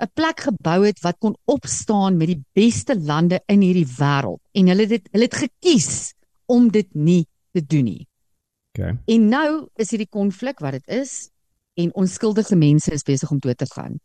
[0.00, 4.66] 'n plek gebou het wat kon opstaan met die beste lande in hierdie wêreld en
[4.68, 6.14] hulle het dit hulle het gekies
[6.46, 8.06] om dit nie te doen nie
[8.78, 8.96] Okay.
[9.06, 11.28] En nou is hierdie konflik wat dit is
[11.74, 13.98] en onskuldige mense is besig om dood te gaan.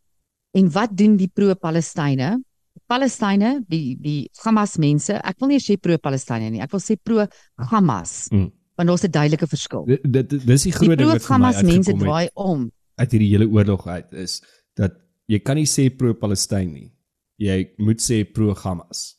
[0.54, 2.44] En wat doen die pro-Palestynë?
[2.90, 8.30] Palestynë, die die Hamas mense, ek wil nie sê pro-Palestynë nie, ek wil sê pro-Hamas,
[8.32, 8.52] Mm.
[8.78, 9.86] want daar's 'n duidelike verskil.
[10.04, 12.72] Dit dis die groot ding wat vir my pro-Hamas mense draai om.
[12.98, 14.42] uit hierdie hele oorlog uit is
[14.76, 14.94] dat
[15.28, 16.92] jy kan nie sê pro-Palestyn nie.
[17.40, 19.16] Jy moet sê pro-Hamas.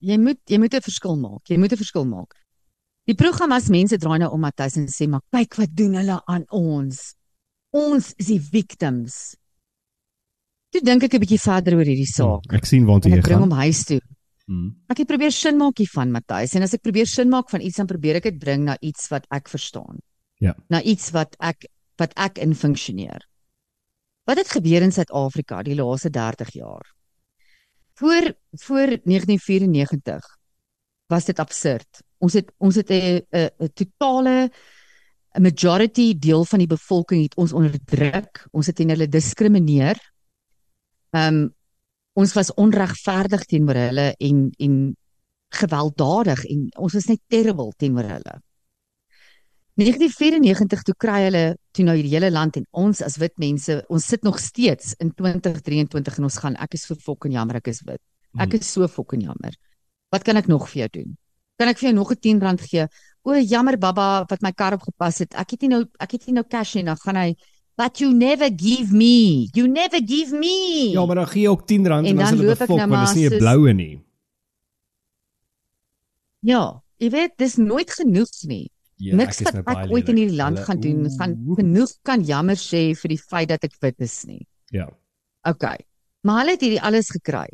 [0.00, 1.42] Jy moet jy moet 'n verskil maak.
[1.48, 2.34] Jy moet 'n verskil maak.
[3.06, 6.44] Die pro-Hamas mense draai nou om Matthys en sê maar kyk wat doen hulle aan
[6.50, 7.14] ons.
[7.72, 9.36] Ons is die victims.
[10.76, 12.52] Toe dink ek 'n bietjie verder oor hierdie saak.
[12.52, 13.48] Ek sien waartoe jy ek bring gaan.
[13.48, 14.00] hom huis toe.
[14.44, 14.66] Mm.
[14.92, 17.76] Ek het probeer sin maak hiervan Matthys en as ek probeer sin maak van iets
[17.80, 19.96] dan probeer ek dit bring na iets wat ek verstaan.
[20.38, 20.52] Ja.
[20.68, 21.64] Na iets wat ek
[21.96, 23.24] wat ek in funksioneer.
[24.28, 26.84] Wat het gebeur in Suid-Afrika die laaste 30 jaar?
[27.96, 30.20] Voor voor 1994
[31.08, 32.02] was dit absurd.
[32.20, 34.50] Ons het ons het 'n 'n 'n totale
[35.38, 38.44] 'n majority deel van die bevolking het ons onderdruk.
[38.52, 39.96] Ons het teen hulle diskrimineer.
[41.16, 41.44] Ehm um,
[42.16, 44.76] ons was onregverdig teenoor hulle en en
[45.60, 48.36] gewelddadig en ons was net terrible teenoor hulle.
[49.76, 51.42] 1994 toe kry hulle
[51.76, 55.10] toe nou hierdie hele land en ons as wit mense, ons sit nog steeds in
[55.12, 58.00] 2023 en ons gaan ek is so fucking jammer ek is wit.
[58.40, 59.52] Ek is so fucking jammer.
[60.12, 61.12] Wat kan ek nog vir jou doen?
[61.60, 62.88] Kan ek vir jou nog 'n 10 rand gee?
[63.24, 65.34] O, jammer baba wat my kar opgepas het.
[65.34, 67.34] Ek het nie nou ek het nie nou cash nie, dan gaan hy
[67.76, 69.48] But you never give me.
[69.52, 70.90] You never give me.
[70.90, 72.88] Ja, maar dan gee jy ook 10 rand En en dan dan loop ek nou
[72.88, 74.00] maar nie 'n bloue nie.
[76.40, 78.70] Ja, jy weet, dis nooit genoeg nie.
[78.96, 82.22] Ja, Niks wat nou ek ooit in hierdie land Hulle- gaan doen, gaan genoeg kan
[82.24, 84.46] jammer sê vir die feit dat ek wit is nie.
[84.72, 84.88] Ja.
[85.42, 85.76] Okay.
[86.24, 87.48] Maar hulle het hierdie alles gekry.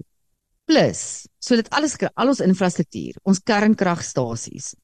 [0.64, 4.74] Plus, so dit alles gekry, al ons infrastruktuur, ons kernkragstasies.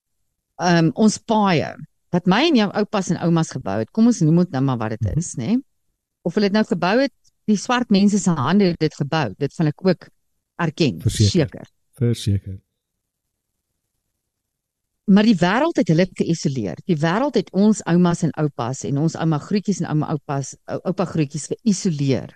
[0.59, 1.77] Ehm um, ons paaie
[2.11, 3.91] wat my en jou oupas en oumas gebou het.
[3.91, 5.19] Kom ons noem dit nou maar wat dit Mhm.
[5.19, 5.57] is, nê?
[6.25, 7.13] Of hulle dit nou gebou het,
[7.47, 9.35] die swart mense se hande het dit gebou.
[9.39, 10.09] Dit van ek ook
[10.59, 11.31] erken, Verseker.
[11.31, 11.67] seker.
[11.99, 12.59] Verseker.
[15.09, 16.77] Maar die wêreld het hulle geïsoleer.
[16.85, 20.81] Die wêreld het ons oumas en oupas en ons ouma groetjies en ouma oupas ou-
[20.91, 22.35] oupa groetjies geïsoleer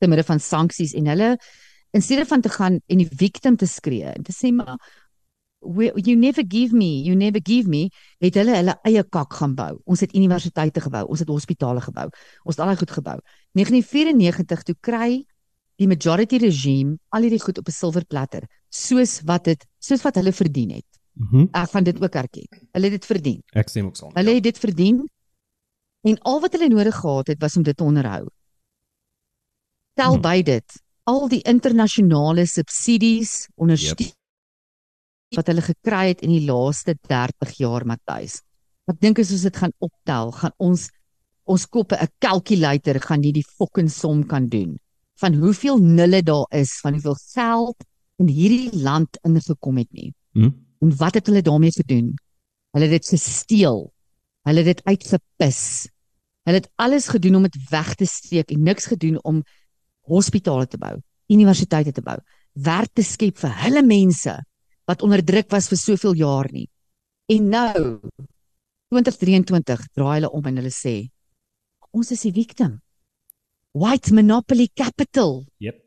[0.00, 1.34] te midde van sanksies en hulle
[1.92, 4.78] in steede van te gaan en die victim te skree en te sê maar
[5.60, 9.80] you never give me, you never give me, het hulle hulle eie kak gaan bou.
[9.84, 12.08] Ons het universiteite gebou, ons het hospitale gebou,
[12.44, 13.18] ons het al daai goed gebou.
[13.52, 15.24] 1994 toe kry
[15.80, 20.32] die majority regime al hierdie goed op 'n silverplatter, soos wat dit soos wat hulle
[20.32, 20.86] verdien het.
[21.14, 21.48] Mhm.
[21.52, 22.46] Ek gaan dit ook erken.
[22.72, 23.42] Hulle het dit verdien.
[23.52, 24.10] Ek stem ook saam.
[24.14, 25.08] Hulle het dit verdien.
[26.02, 28.26] En al wat hulle nodig gehad het was om dit te onderhou.
[29.94, 30.20] Tel Hmm.
[30.20, 34.14] by dit al die internasionale subsidies, ondersteuning
[35.36, 38.40] wat hulle gekry het in die laaste 30 jaar, Matthys.
[38.90, 40.88] Ek dink as ons dit gaan optel, gaan ons
[41.50, 44.78] ons koppe 'n calculator gaan nie die fucking som kan doen
[45.20, 47.84] van hoeveel nulle daar is, van hoeveel geld
[48.16, 50.12] in hierdie land ingekom het nie.
[50.32, 50.50] Hm?
[50.80, 52.14] En wat het hulle daarmee gedoen?
[52.72, 53.92] Hulle het dit gesteel.
[54.48, 55.88] Hulle het dit uitgepis.
[56.48, 59.42] Hulle het alles gedoen om dit weg te steek en niks gedoen om
[60.08, 60.96] hospitale te bou,
[61.28, 62.16] universiteite te bou,
[62.52, 64.32] werk te skep vir hulle mense
[64.90, 66.66] wat onderdruk was vir soveel jaar nie.
[67.30, 68.00] En nou
[68.90, 70.96] 2023 draai hulle om en hulle sê
[71.94, 72.78] ons is die victim.
[73.74, 75.44] White monopoly capital.
[75.62, 75.78] Yep.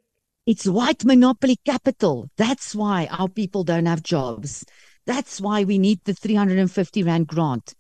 [0.46, 2.28] It's white monopoly capital.
[2.36, 4.66] That's why our people don't have jobs.
[5.06, 7.76] That's why we need the 350 rand grant.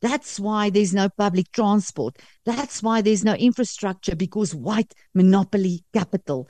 [0.00, 2.18] That's why there's no public transport.
[2.44, 6.48] That's why there's no infrastructure because white monopoly capital.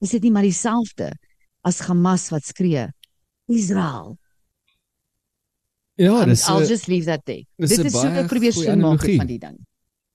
[0.00, 1.12] Is dit nie maar dieselfde
[1.64, 2.88] as Hamas wat skree?
[3.50, 4.16] Israel.
[6.00, 7.44] Ja, dis I'll 'n just leave that there.
[7.56, 9.58] dis Dit een is so ek probeer sin maak van die ding.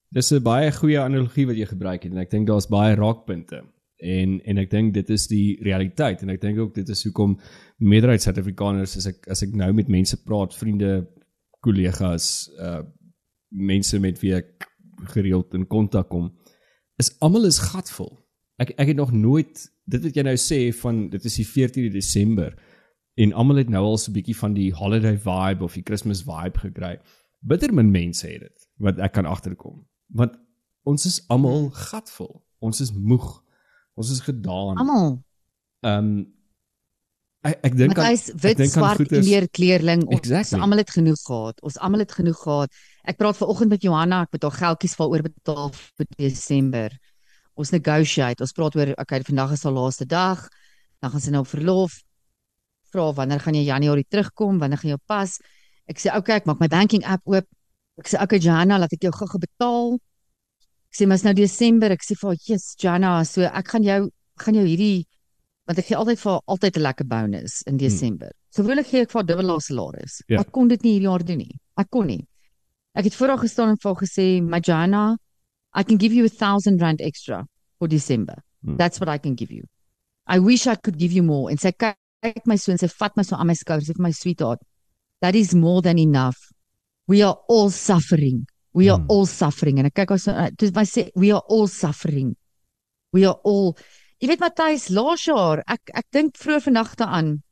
[0.09, 3.63] dis 'n baie goeie analogie wat jy gebruik het en ek dink daar's baie raakpunte.
[3.99, 7.39] En en ek dink dit is die realiteit en ek dink ook dit is hoekom
[7.77, 11.07] meerderheid Suid-Afrikaners as ek as ek nou met mense praat, vriende,
[11.61, 12.81] kollegas, uh
[13.49, 14.67] mense met wie ek
[15.13, 16.33] gereeld in kontak kom,
[16.97, 18.19] is almal is gatvol.
[18.57, 21.91] Ek ek het nog nooit dit wat jy nou sê van dit is die 14de
[21.93, 22.55] Desember
[23.15, 26.23] en almal het nou al so 'n bietjie van die holiday vibe of die Christmas
[26.23, 26.99] vibe gekry.
[27.39, 29.85] Bitter min mense het dit wat ek kan agterkom.
[30.07, 30.35] Want
[30.83, 32.43] ons is almal gatvol.
[32.59, 33.43] Ons is moeg.
[33.95, 34.77] Ons is gedaan.
[34.77, 35.23] Almal.
[35.85, 36.33] Ehm um,
[37.45, 40.05] ek ek dink aan wit, dink aan swart, goeters- leer kleerling.
[40.07, 40.59] Ons Exactly.
[40.59, 41.61] almal het genoeg gehad.
[41.61, 42.71] Ons almal het genoeg gehad.
[43.03, 46.89] Ek praat vanoggend met Johanna, ek moet haar geldjies vir oorbetaal vir Desember.
[47.53, 48.41] Ons negotiate.
[48.41, 50.49] Ons praat oor okay, vandag is haar laaste dag.
[50.99, 52.01] Dan gaan sy nou op verlof.
[52.95, 54.59] Vra wanneer gaan jy Januarie terugkom?
[54.63, 55.35] Wanneer gaan jy pas?
[55.91, 57.47] Ek sê okay, ek maak my banking app oop.
[57.99, 59.97] Ek sê okay Johanna, laat ek jou gou-gou betaal.
[60.89, 61.91] Ek sê maar is nou Desember.
[61.91, 65.05] Ek sê vir haar, "Jesus, Johanna, so ek gaan jou gaan jou hierdie
[65.65, 68.29] want ek gee altyd vir altyd 'n lekker bonus in Desember.
[68.29, 68.63] Hmm.
[68.63, 70.21] Gewoonlik gee ek vir haar dubbel haar salaris.
[70.29, 70.39] Ja.
[70.39, 71.59] Ek kon dit nie hierdie jaar doen nie.
[71.77, 72.27] Ek kon nie.
[72.93, 75.17] Ek het voor haar gestaan en vir haar gesê, "My Johanna,
[75.75, 77.47] I can give you a 1000 rand extra
[77.79, 78.35] for December.
[78.63, 78.77] Hmm.
[78.77, 79.63] That's what I can give you.
[80.27, 81.97] I wish I could give you more." En sy kyk
[82.45, 84.61] my so en sy vat my so aan my skouers sê vir my sweetheart,
[85.21, 86.37] "That is more than enough.
[87.07, 88.47] We are all suffering.
[88.73, 89.09] We are Hmm.
[89.09, 92.35] all suffering." En ek kyk haar so uh, toe my sê, "We are all suffering.
[93.13, 93.75] We are all
[94.21, 97.43] Jy weet Matthys, laas jaar, ek ek dink vroeër vandag daaraan.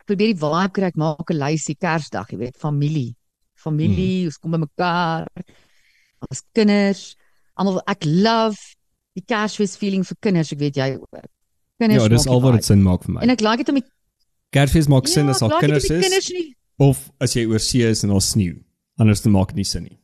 [0.00, 3.14] Ek probeer die vibe kry, ek maak 'n lysie Kersdag, jy weet, familie.
[3.54, 5.28] Familie, ons kom bymekaar.
[6.28, 7.16] Ons kinders,
[7.56, 8.58] almal ek love
[9.14, 11.24] die Kersfees feeling vir kinders, ek weet jy ook.
[11.80, 12.02] Kinders.
[12.02, 13.20] Ja, dis al wat dit sin maak vir my.
[13.22, 13.86] En ek like dit om die
[14.52, 16.54] Kersfees maak sin as Ja, dit om kinders is Kinders nie.
[16.78, 18.58] of as jy oor see is en daar sneeu.
[19.00, 19.98] Anders dan maak dit nie sin nie.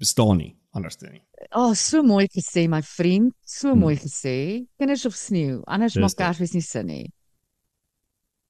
[0.00, 1.22] Bestaan nie anders dan nie.
[1.56, 3.80] Oh, so mooi gesê my vriend, so Hmm.
[3.80, 4.66] mooi gesê.
[4.78, 6.14] Kinders of sneeu, anders Dis maak.
[6.16, 7.10] Kersfees nie sin nie.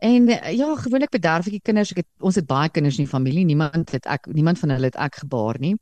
[0.02, 1.90] En eh, ja, gewoonlik bederf ek die kinders.
[1.92, 3.44] Ek het ons het baie kinders in die familie.
[3.44, 5.74] Niemand het ek niemand van hulle het ek gebaar nie.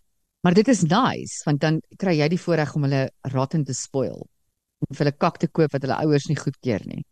[0.42, 4.26] Maar dit is nice want dan kry jy die voorreg om hulle rotten te spoil.
[4.78, 7.04] Om vir hulle kak te koop wat hulle ouers nie goedkeur nie.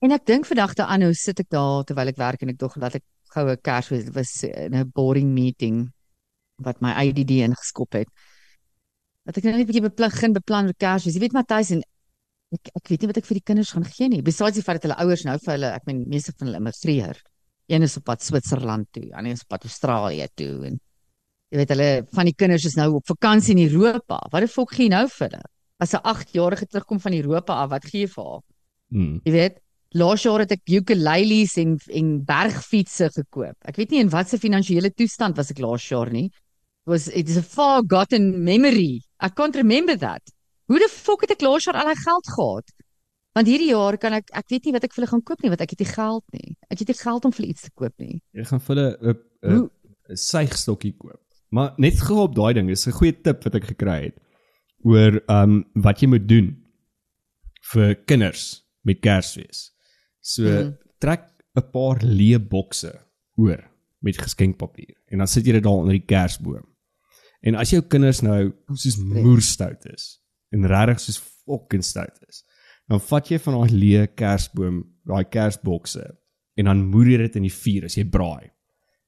[0.00, 2.76] En ek dink vandag daaraan hoe sit ek daar terwyl ek werk en ek dog
[2.80, 5.92] dat ek goue Kersfees was in 'n boring meeting
[6.58, 8.08] wat my ADD ingeskop het
[9.26, 11.14] dat ek nou net 'n bietjie beplan beplan vir Kersfees.
[11.14, 11.82] Jy weet Matthys en
[12.50, 14.22] ek ek weet nie wat ek vir die kinders gaan gee nie.
[14.22, 17.16] Besides die feit dat hulle ouers nou vir hulle, ek meen meeste van hulle immigreer.
[17.68, 20.80] Een is op pad Switserland toe, ander is op pad Australië toe en
[21.50, 24.18] jy weet hulle van die kinders is nou op vakansie in Europa.
[24.32, 25.42] Wat die fok gee nou vir hulle?
[25.78, 28.42] As 'n 8-jarige terugkom van Europa af, wat gee jy vir haar?
[28.90, 29.20] Mm.
[29.24, 29.60] Jy weet,
[29.98, 33.56] laas jaar het ek ukuleles en en bergfietsse gekoop.
[33.66, 36.28] Ek weet nie in watter finansiële toestand was ek laas jaar nie.
[36.86, 39.02] It was it is a forgotten memory.
[39.20, 40.22] I can't remember that.
[40.70, 42.70] Hoe die fok het ek laas jaar al daai geld gehad?
[43.34, 45.50] Want hierdie jaar kan ek ek weet nie wat ek vir hulle gaan koop nie,
[45.50, 46.54] want ek het nie geld nie.
[46.70, 48.22] Ek het nie geld om vir iets te koop nie.
[48.34, 49.68] Jy gaan vir hulle 'n
[50.10, 51.22] 'n suigstokkie koop.
[51.50, 54.16] Maar net gou op daai ding, dis 'n goeie tip wat ek gekry het
[54.84, 56.56] oor ehm um, wat jy moet doen
[57.72, 59.70] vir kinders met Kersfees.
[60.20, 60.76] So Mhm.
[61.00, 61.22] trek
[61.56, 62.92] 'n paar leë bokse
[63.36, 63.64] oor
[64.02, 66.64] met geskenkpapier en dan sit jy dit daar onder die kersboom.
[67.42, 70.20] En as jou kinders nou soos moerstout is
[70.52, 72.44] en regtig soos fucking stout is,
[72.88, 76.16] dan vat jy van daai leë kersboom, daai kersbokse
[76.56, 78.50] en dan moer jy dit in die vuur as jy braai.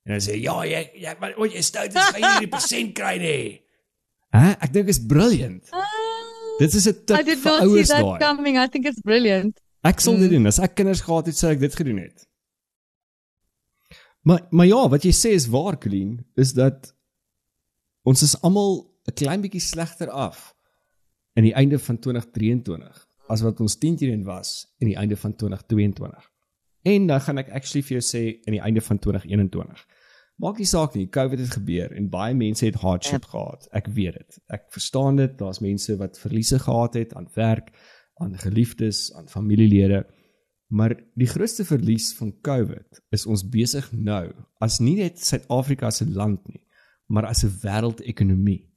[0.05, 2.57] En dan sê ja, jy jy maar ooit jy stout is, gaan jy nie die
[2.57, 3.61] persent kry nie.
[4.35, 4.57] Hæ?
[4.63, 5.69] Ek dink is brilliant.
[6.59, 8.19] Dit is 'n Ah, I tip did vir not see ouers that daai.
[8.19, 8.57] coming.
[8.59, 9.61] I think it's brilliant.
[9.83, 10.37] Ek sal dit Mm.
[10.37, 12.27] doen as ek kinders gehad het, sou ek dit gedoen het.
[14.23, 16.95] Maar maar ja, wat jy sê is waar, Colleen, is dat
[18.07, 20.55] ons is almal 'n klein bietjie slegter af
[21.35, 25.35] in die einde van 2023 as wat ons 10 hierin was in die einde van
[25.37, 26.31] 2022.
[26.83, 29.87] En dan gaan ek actually vir jou sê in die einde van 2021.
[30.37, 33.29] Maak nie saak nie, COVID het gebeur en baie mense het hardship ja.
[33.29, 33.69] gehad.
[33.73, 34.39] Ek weet dit.
[34.49, 35.39] Ek verstaan dit.
[35.39, 37.71] Daar's mense wat verliese gehad het aan werk,
[38.23, 40.05] aan geliefdes, aan familielede.
[40.73, 44.33] Maar die grootste verlies van COVID is ons besig nou
[44.65, 46.63] as nie net Suid-Afrika se land nie,
[47.13, 48.69] maar as 'n wêreldekonomie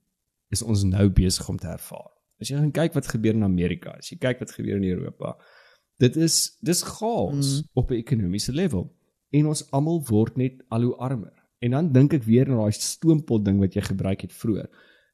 [0.52, 2.12] is ons nou besig om te ervaar.
[2.42, 5.38] As jy gaan kyk wat gebeur in Amerika, as jy kyk wat gebeur in Europa,
[6.04, 7.70] dit is dis chaos mm.
[7.74, 8.92] op 'n ekonomiese level
[9.32, 11.34] en ons almal word net al hoe armer.
[11.60, 14.68] En dan dink ek weer aan daai stoompot ding wat jy gebruik het vroeër.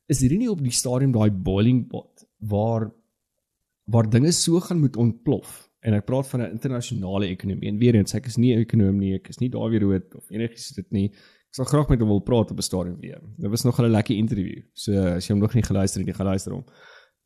[0.07, 2.89] Is hierdie nie op die stadium daai boiling pot waar
[3.85, 5.69] waar dinge so gaan moet ontplof.
[5.81, 7.69] En ek praat van 'n internasionale ekonomie.
[7.69, 10.15] En weer eens ek is nie 'n ekonom nie ek is nie daar weer rood
[10.15, 11.07] of enigiets dit nie.
[11.51, 13.19] Ek sal graag met hom wil praat op 'n stadium weer.
[13.37, 14.61] Dit was nog 'n lekker interview.
[14.73, 16.65] So as jy hom nog nie geluister het jy gaan luister hom.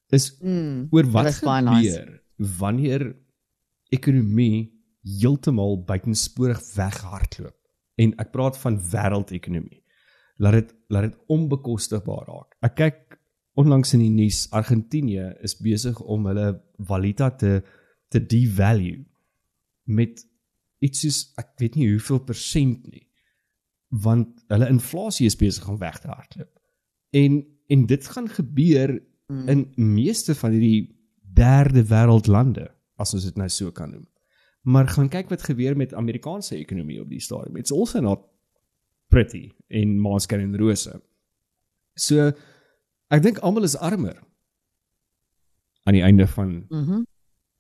[0.10, 2.22] Is mm, oor wat gebeur nice.
[2.38, 3.16] wanneer
[3.90, 7.58] ekonomie heeltemal buitensporig weghardloop?
[7.96, 9.84] En ek praat van wêreldekonomie.
[10.38, 12.56] Laat dit laat dit onbekostigbaar raak.
[12.62, 13.20] Ek kyk
[13.56, 17.62] onlangs in die nuus Argentinië is besig om hulle valuta te
[18.14, 19.02] te devalue
[19.84, 20.22] met
[20.84, 23.06] iets soos ek weet nie hoeveel persent nie
[24.04, 26.52] want hulle inflasie is besig om weg te hardloop.
[27.16, 28.92] En en dit gaan gebeur
[29.28, 29.48] mm.
[29.50, 30.92] in meeste van hierdie
[31.34, 32.68] derde wêreld lande
[33.02, 34.06] as ons dit nou so kan noem.
[34.70, 37.58] Maar gaan kyk wat gebeur met Amerikaanse ekonomie op die stadium.
[37.58, 38.22] It's also not
[39.10, 40.94] pretty in Moscow en Rose.
[41.96, 42.32] So
[43.10, 44.18] ek dink almal is armer
[45.86, 46.92] aan die einde van Mhm.
[46.92, 47.06] Mm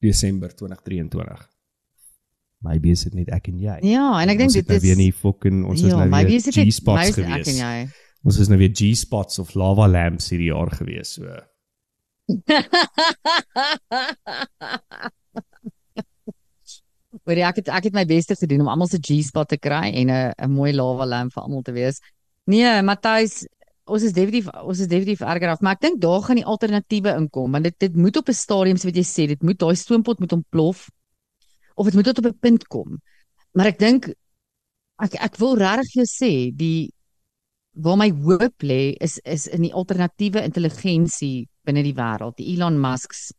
[0.02, 1.50] Desember 2023.
[2.62, 3.78] Maybe is dit net ek en jy.
[3.82, 6.36] Ja, en ek dink dit nou is weer nie fucking ons is ja, nou weer
[6.36, 7.48] is dit net- G-spots dit ek gewees.
[7.48, 7.90] en jy.
[8.24, 11.14] Ons is nou weer G-spots of lava lamps hierdie jaar gewees.
[11.16, 11.26] So
[17.26, 19.90] Maar ek het ek het my bes te doen om almal se G-spot te kry
[20.02, 22.00] en 'n 'n mooi lava lamp vir almal te wees.
[22.46, 23.48] Nee, Matthys,
[23.86, 27.16] ons is definitief ons is definitief erger af, maar ek dink daar gaan die alternatiewe
[27.20, 29.76] inkom want dit dit moet op 'n stadium so wat jy sê, dit moet daai
[29.76, 30.90] stoompot moet ontplof
[31.76, 33.00] of dit moet tot op 'n punt kom.
[33.54, 34.10] Maar ek dink
[35.00, 36.92] ek ek wil regtig vir jou sê die
[37.76, 42.80] waar my hoop lê is is in die alternatiewe intelligensie binne die wêreld, die Elon
[42.80, 43.34] Musks,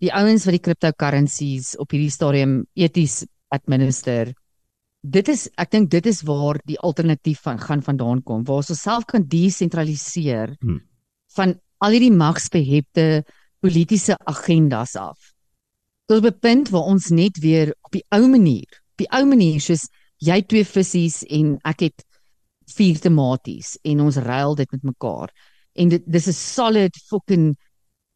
[0.00, 4.32] die ouens wat die cryptocurrencies op hierdie stadium eties administer.
[5.08, 8.70] Dit is ek dink dit is waar die alternatief van gaan vandaan kom, waar ons
[8.74, 10.80] osself kan desentraliseer Hmm.
[11.36, 13.24] van al hierdie magsbehepte
[13.60, 15.32] politieke agendas af.
[16.06, 19.24] Tot op 'n punt waar ons net weer op die ou manier, op die ou
[19.26, 22.04] manier soos jy twee visse en ek het
[22.76, 25.30] vier tomaties en ons ruil dit met mekaar.
[25.74, 27.56] En dit dis 'n solid fucking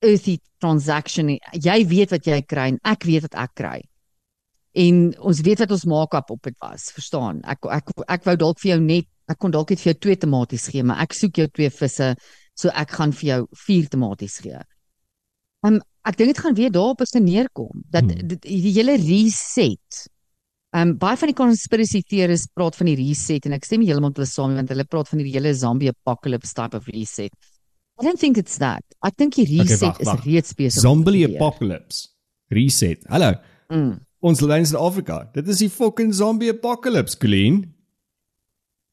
[0.00, 1.38] earthy transaction.
[1.52, 3.83] Jy weet wat jy kry en ek weet wat ek kry.
[4.74, 7.42] En ons weet wat ons maak-up op dit was, verstaan?
[7.44, 10.16] Ek ek ek wou dalk vir jou net ek kon dalk net vir jou twee
[10.16, 12.14] tomaties gee, maar ek soek jou twee visse,
[12.56, 14.61] so ek gaan vir jou vier tomaties gee.
[15.66, 18.28] Um ek dink dit gaan weer daarop is neerkom dat Hmm.
[18.32, 20.06] dit die hele reset.
[20.74, 24.16] Um baie van die conspiracy theorists praat van die reset en ek stem heeltemal met
[24.22, 27.30] hulle saam want hulle praat van die hele zombie apocalypse type of reset.
[28.00, 28.82] I don't think it's that.
[29.04, 30.24] Ek dink die reset wag, is wag.
[30.24, 30.80] reeds besig.
[30.82, 32.08] zombie apocalypse.
[32.50, 33.04] Reset.
[33.08, 33.35] Hallo.
[33.70, 34.00] Mm.
[34.22, 35.16] Ons lyn in Suid-Afrika.
[35.35, 37.64] Dit is die fucking zombie apocalypse, Colleen.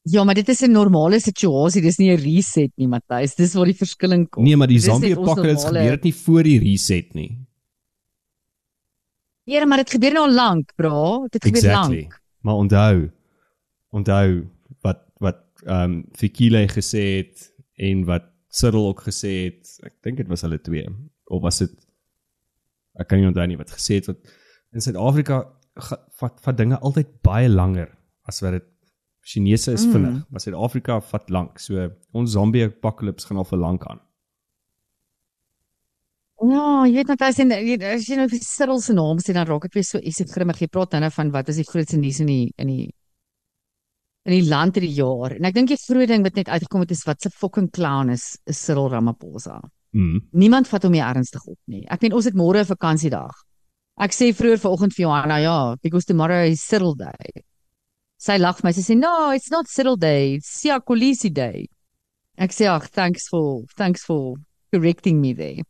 [0.09, 3.35] Ja, maar dit is 'n normale situasie, dis nie 'n reset nie, Matthys.
[3.35, 4.43] Dis waar die verskilling kom.
[4.43, 7.37] Nee, maar die zombie apocalypse normale- gebeur nie voor die reset nie.
[9.43, 11.27] Ja, maar dit gebeur nou al lank, bra.
[11.29, 11.99] Dit gebeur Exactly.
[12.01, 12.19] lank.
[12.41, 13.11] Maar onthou
[13.91, 14.47] onthou
[14.81, 19.79] wat wat ehm um, Fikile gesê het en wat Cyril ook gesê het.
[19.83, 20.85] Ek dink dit was hulle twee
[21.25, 21.71] of was dit
[22.99, 24.17] ek kan nie onthou nie wat gesê het wat
[24.73, 25.43] in Suid-Afrika
[26.19, 27.89] vat vat dinge altyd baie langer
[28.27, 28.65] as wat dit
[29.21, 29.91] Chinese is Mm.
[29.91, 31.59] vinnig, maar Suid-Afrika vat lank.
[31.59, 33.99] So ons zombie apocalypse gaan al vir lank aan.
[36.39, 39.45] Ja, jy weet Matthys en jy- as jy nou vir Cyril se naam sê dan
[39.47, 40.59] raak ek weer so iets grimmig.
[40.61, 42.93] Jy praat nou van wat is die grootste nuus in die in die
[44.25, 45.31] in die land hierdie jaar.
[45.35, 48.09] En ek dink die groot ding wat net uitgekom het is wat se fucking clown
[48.09, 49.59] is, is Cyril Ramaphosa.
[49.93, 50.21] Mm.
[50.31, 51.85] Niemand vat hom nie ernstig op nie.
[51.89, 53.33] Ek meen ons het môre 'n vakansiedag.
[53.99, 57.43] Ek sê vroeër vanoggend vir Johanna, ja, because tomorrow is Cyril Day.
[58.19, 58.71] Sy lag vir my.
[58.71, 60.35] Sy sê, "No, it's not Cyril Day.
[60.35, 61.67] It's Siya Kolisi Day."
[62.37, 64.37] Ek sê, "Ag, thanks for thanks for
[64.71, 65.63] correcting me there."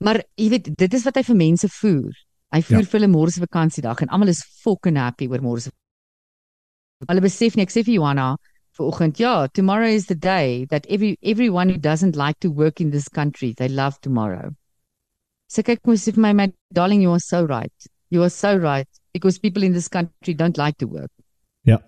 [0.00, 2.12] Maar jy weet, dit is wat hy vir mense voer.
[2.52, 2.86] Hy voer Ja.
[2.86, 5.70] vir hulle môre se vakansiedag en almal is fucking happy oor môre se
[7.08, 8.36] Hulle besef nie ek sê vir Johanna
[8.78, 12.90] vanoggend, ja, tomorrow is the day that every everyone who doesn't like to work in
[12.90, 14.54] this country, they love tomorrow.
[15.48, 17.88] So kyk mos vir my my darling you are so right.
[18.10, 21.10] You are so right because people in this country don't like to work.
[21.64, 21.78] Ja.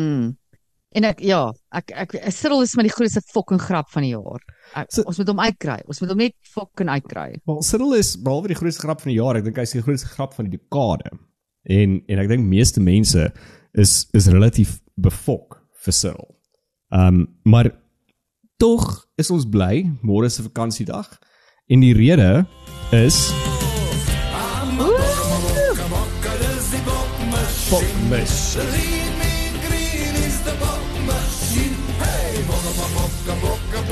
[0.00, 0.36] Mm.
[0.92, 1.40] En ek ja,
[1.72, 4.42] ek ek Cyril is my die grootste fucking grap van die jaar.
[4.76, 5.78] Ek, So- ons moet hom uitkry.
[5.88, 7.40] Ons moet hom net fucking uitkry.
[7.48, 10.12] Wel, Cyril is behalwe die grootste grap van die jaar, ek dink hy's die grootste
[10.12, 11.08] grap van die dekade.
[11.64, 13.30] En en ek dink meeste mense
[13.72, 16.28] is is relatief befok vir Cyril.
[16.92, 17.72] Ehm um, maar
[18.62, 21.08] tog is ons bly môre se vakansiedag
[21.66, 22.44] en die rede
[22.94, 23.32] is
[27.72, 28.34] Bokmis.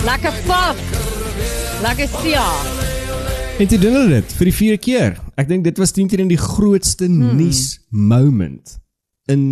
[0.05, 0.77] Lekker pap.
[1.81, 2.45] Lekker sia.
[3.57, 5.17] En toe doen hulle dit vir die vierde keer.
[5.41, 7.33] Ek dink dit was teen teen die grootste hmm.
[7.41, 8.77] nuus moment
[9.33, 9.49] in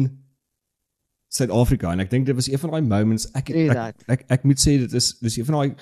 [1.39, 1.93] Suid-Afrika.
[1.95, 4.61] En ek dink dit was een van daai moments ek ek, ek, ek ek moet
[4.63, 5.75] sê dit is dis een van daai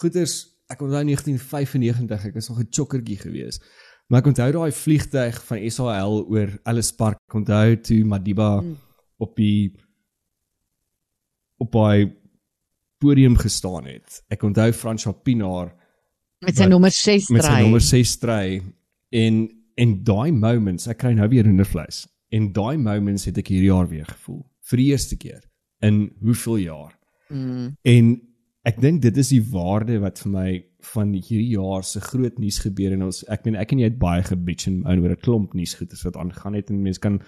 [0.00, 0.34] goeters
[0.72, 3.60] ek onthou 1995 ek was nog 'n chokkertjie gewees.
[4.08, 7.18] Maar ek onthou daai vliegtyg van SAL oor Ellis Park.
[7.34, 8.76] Onthou toe Madiba Hmm.
[9.18, 9.72] op die
[11.58, 12.12] op daai
[12.98, 14.22] podium gestaan het.
[14.30, 15.74] Ek onthou Frans Pinaar
[16.42, 18.62] Met sy nommer 6 met sy nommer 6 stry
[19.10, 22.06] en en daai moments ek kry nou weer hoendervleis.
[22.30, 24.42] En daai moments het ek hierdie jaar weer gevoel
[24.72, 25.42] vir die eerste keer
[25.82, 26.98] in hoeveel jaar
[27.32, 27.76] Mm.
[27.88, 28.12] en
[28.68, 30.48] ek dink dit is die waarde wat vir my
[30.92, 33.98] van hierdie jaar se groot nuus gebeur en ons ek meen ek en jy het
[34.02, 37.20] baie gebitch en oor 'n klomp nuusgoeders wat aangaan het en mense kan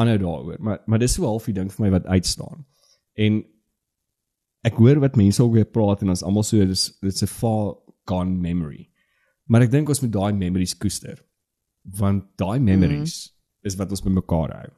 [0.00, 2.64] aanhou daaroor maar maar dis so half die ding vir my wat uitstaan
[3.16, 3.42] en
[4.64, 7.76] ek hoor wat mense ook weer praat en ons almal so dis dit's 'n far
[8.06, 8.88] gone memory
[9.46, 11.20] maar ek dink ons moet daai memories koester
[11.84, 13.66] want daai memories mm.
[13.68, 14.70] is wat ons bymekaar hou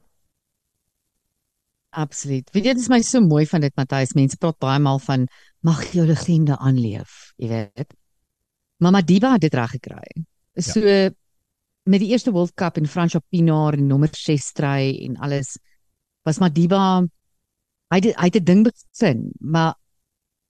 [1.93, 2.49] Absoluut.
[2.55, 4.15] Weet jy dit is my so mooi van dit Matthys.
[4.17, 5.27] Mense praat baie maal van
[5.61, 7.93] mag jou legende aanleef, jy weet.
[8.83, 10.25] Maar Madiba het dit reg gekry.
[10.57, 11.11] So ja.
[11.85, 15.59] met die eerste World Cup en Fransjo Pinaar en nommer 6 stry en alles
[16.25, 17.03] was Madiba
[17.93, 19.75] hy het, hy het 'n ding begin, maar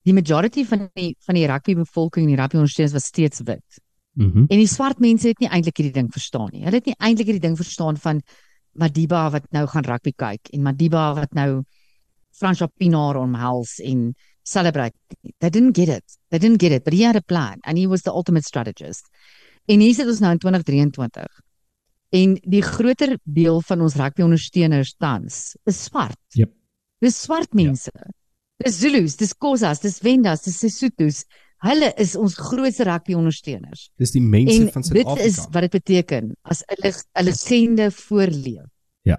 [0.07, 3.81] die majority van die van die rugby bevolking en die rugby ondersteuners was steeds wit.
[4.15, 6.65] mm En die swart mense het nie eintlik hierdie ding verstaan nie.
[6.65, 8.23] Hulle het nie eintlik hierdie ding verstaan van
[8.79, 11.63] Madiba wat nou gaan rugby kyk en Madiba wat nou
[12.33, 14.13] Fransjo Pinaar omhels en
[14.43, 14.97] celebrate.
[15.39, 16.05] They didn't get it.
[16.31, 19.09] They didn't get it, but he had a plan and he was the ultimate strategist.
[19.69, 21.43] En hier sit ons nou in 2023.
[22.13, 26.19] En die groter deel van ons rugby ondersteuners tans is swart.
[26.37, 26.51] Yep.
[27.01, 27.93] Dis swart mense.
[27.95, 28.11] Ja.
[28.63, 31.25] Dis Zulus, dis Khoisas, dis Vendas, dis Sesotho's.
[31.63, 33.91] Hulle is ons grootste rugby ondersteuners.
[34.01, 37.25] dis die mense En van dit Suid-Afrika is wat dit beteken as 'n leg- 'n
[37.25, 38.67] legende voorleef.
[39.03, 39.19] Ja.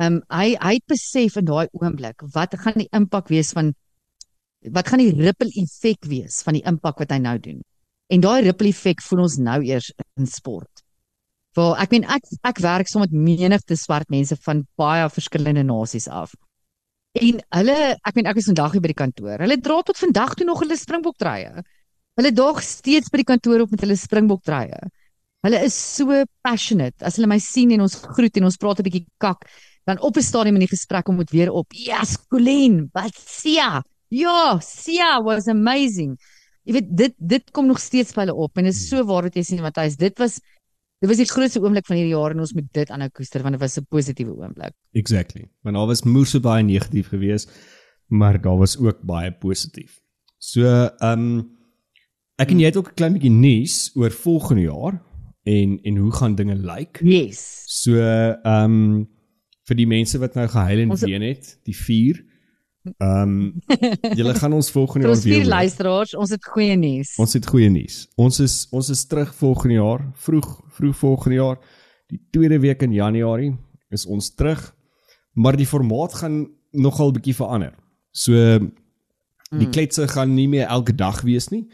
[0.00, 3.74] Ehm um, hy hy het besef in daai oomblik wat gaan die impak wees van
[4.70, 7.60] wat gaan die ripple effek wees van die impak wat hy nou doen.
[8.08, 10.82] En daai ripple effek voel ons nou eers in sport.
[11.54, 16.08] Waar ek meen ek ek werk saam met menigte swart mense van baie verskillende nasies
[16.08, 16.32] af.
[17.20, 19.38] En hulle, ek meen ek is vandag hier by die kantoor.
[19.44, 21.62] Hulle dra tot vandag toe nog hulle springbok treie.
[22.20, 24.78] Hulle daag steeds by die kantoor op met hulle springbok treie.
[25.42, 26.98] Hulle is so passionate.
[27.02, 29.48] As hulle my sien en ons groet en ons praat 'n bietjie kak,
[29.86, 31.66] dan op 'n stadium in die gesprek om dit weer op.
[31.72, 33.82] Yes, Colleen, but Sia.
[34.08, 36.18] Ja, Sia was amazing.
[36.64, 39.34] Jy weet dit dit kom nog steeds by hulle op en is so waar wat
[39.34, 39.96] jy sê Matthys.
[39.96, 40.40] Dit was
[41.00, 43.54] dit was die grootste oomblik van hierdie jaar en ons moet dit aanhou koester want
[43.54, 44.74] dit was 'n positiewe oomblik.
[44.92, 45.50] Exactly.
[45.62, 47.50] Want daar was moer so baie negatief geweest,
[48.06, 50.00] maar daar was ook baie positief.
[50.38, 51.61] So, ehm um,
[52.42, 55.00] ek en jy het ook 'n klein bietjie nuus oor volgende jaar
[55.44, 57.00] en en hoe gaan dinge lyk.
[57.02, 57.64] Yes.
[57.66, 59.08] So, ehm um,
[59.64, 62.24] vir die mense wat nou gehuil en ween het, die 4
[62.82, 63.60] Ehm um,
[64.18, 67.14] julle gaan ons volgende jaar ons vier weer luisteraars, ons het goeie nuus.
[67.22, 68.08] Ons het goeie nuus.
[68.18, 71.60] Ons is ons is terug volgende jaar, vroeg vroeg volgende jaar.
[72.10, 73.52] Die tweede week in Januarie
[73.94, 74.74] is ons terug.
[75.32, 77.76] Maar die formaat gaan nogal bietjie verander.
[78.10, 78.32] So
[79.52, 79.70] die Mm.
[79.70, 81.68] kletse gaan nie meer elke dag wees nie.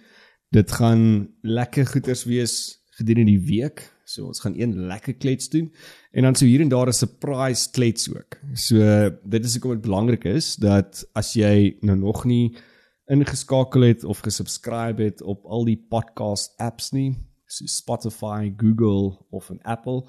[0.51, 2.55] Dit gaan lekker goeters wees
[2.97, 3.83] gedurende die week.
[4.09, 5.69] So ons gaan een lekker klets doen
[6.17, 8.39] en dan so hier en daar 'n surprise klets ook.
[8.55, 8.77] So
[9.25, 12.57] dit is hoekom dit belangrik is dat as jy nou nog nie
[13.07, 19.51] ingeskakel het of gesubscribe het op al die podcast apps nie, so Spotify, Google of
[19.51, 20.05] 'n Apple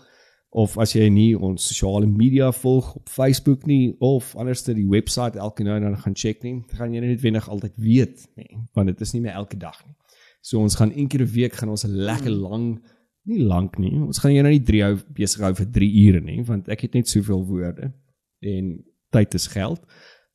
[0.50, 5.36] of as jy nie ons sosiale media volg op Facebook nie of anderste die webwerf
[5.36, 8.88] elke nou en dan gaan check nie, gaan jy net wenig altyd weet nie, want
[8.88, 9.96] dit is nie meer elke dag nie.
[10.42, 12.82] So ons gaan een keer 'n week gaan ons 'n lekker lang
[13.24, 13.94] nie lank nie.
[13.94, 16.82] Ons gaan jou nou nie 3 hou besig hou vir 3 ure nie, want ek
[16.82, 17.94] het net soveel woorde
[18.42, 19.82] en tyd is geld.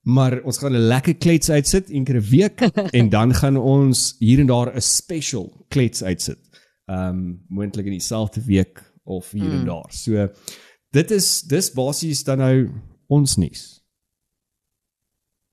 [0.05, 2.61] Maar ons gaan 'n lekker klets uitsit een keer 'n week
[2.99, 6.39] en dan gaan ons hier en daar 'n special klets uitsit.
[6.87, 9.61] Ehm um, moontlik in dieselfde week of hier mm.
[9.61, 9.91] en daar.
[9.93, 10.29] So
[10.91, 12.71] dit is dis basies dan nou
[13.07, 13.84] ons nuus.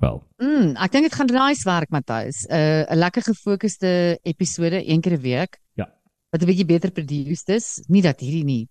[0.01, 0.17] Wel.
[0.41, 2.45] Mm, ek dink dit gaan nice werk Matthys.
[2.49, 5.61] 'n uh, 'n lekker gefokusde episode een keer 'n week.
[5.77, 5.87] Ja.
[6.29, 7.83] Wat 'n bietjie beter produced is.
[7.87, 8.65] Nie dat hierdie nie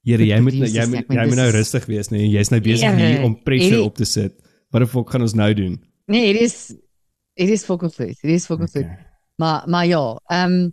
[0.00, 2.24] Here, jy moet jy moet jy moet nou rustig wees, nee.
[2.32, 4.32] Jy's nou besig hier om pressure hierdie, op te sit.
[4.72, 5.74] Wat of wat gaan ons nou doen?
[6.08, 6.72] Nee, dit is
[7.36, 7.98] dit is fokus.
[8.00, 8.72] Dit is fokus.
[8.72, 8.96] Okay.
[9.36, 10.72] Maar maar ja, ehm um,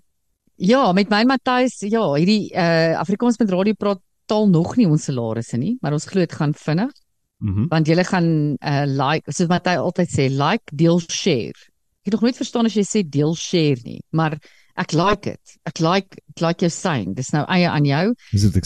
[0.55, 5.03] ja, met my Matthys, ja, hierdie uh Afrikaans met radio praat taal nog nie ons
[5.03, 6.95] salarisse nie, maar ons glo dit gaan vinnig.
[7.39, 7.59] Mhm.
[7.59, 8.29] Mm want jy gaan
[8.61, 11.57] uh like, soos wat hy altyd sê, like, deel, share.
[12.01, 14.37] Ek het nog nooit verstaan as jy sê deel, share nie, maar
[14.77, 15.57] ek like dit.
[15.65, 17.13] Ek like ek like jou saying.
[17.17, 18.15] Dis nou eie aan jou.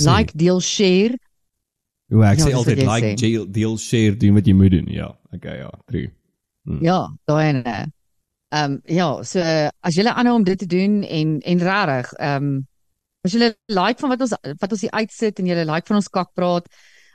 [0.06, 1.18] Like, deel, share.
[2.12, 4.88] Ja, ek ja, sê altyd like, deel, deel, share, doen wat jy moet doen.
[4.92, 6.12] Ja, okay, ja, true.
[6.68, 6.84] Hmm.
[6.84, 7.92] Ja, daai en ehm
[8.52, 12.58] um, ja, so as jy aanhou om dit te doen en en regtig, ehm um,
[13.24, 16.12] as jy like van wat ons wat ons hier uitsit en jy like van ons
[16.12, 16.68] kak praat,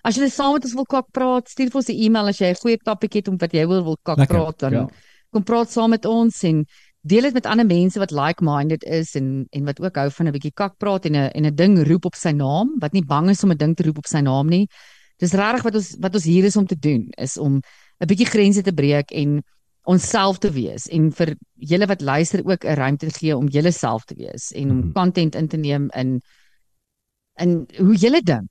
[0.07, 2.50] As jy saam met ons wil kak praat, stuur vir ons 'n e-mail as jy
[2.50, 4.86] 'n goeie topik het om wat jy wil wil kak Lekker, praat dan ja.
[5.32, 6.64] kom praat saam met ons en
[7.02, 10.32] deel dit met ander mense wat like-minded is en en wat ook hou van 'n
[10.32, 13.30] bietjie kak praat en 'n en 'n ding roep op sy naam, wat nie bang
[13.30, 14.68] is om 'n ding te roep op sy naam nie.
[15.18, 17.61] Dis regtig wat ons wat ons hier is om te doen, is om
[18.00, 19.42] 'n bietjie grense te breek en
[19.86, 24.04] onsself te wees en vir julle wat luister ook 'n ruimte te gee om julleself
[24.04, 24.92] te wees en om mm -hmm.
[24.92, 26.20] content in te neem in
[27.38, 28.48] in hoe julle dink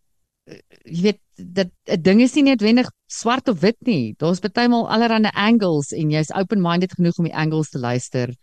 [0.86, 4.16] jy weet dat 'n ding is nie noodwendig swart of wit nie.
[4.18, 8.34] Daar's baie maal allerlei angles en jy's open-minded genoeg om die angles te luister.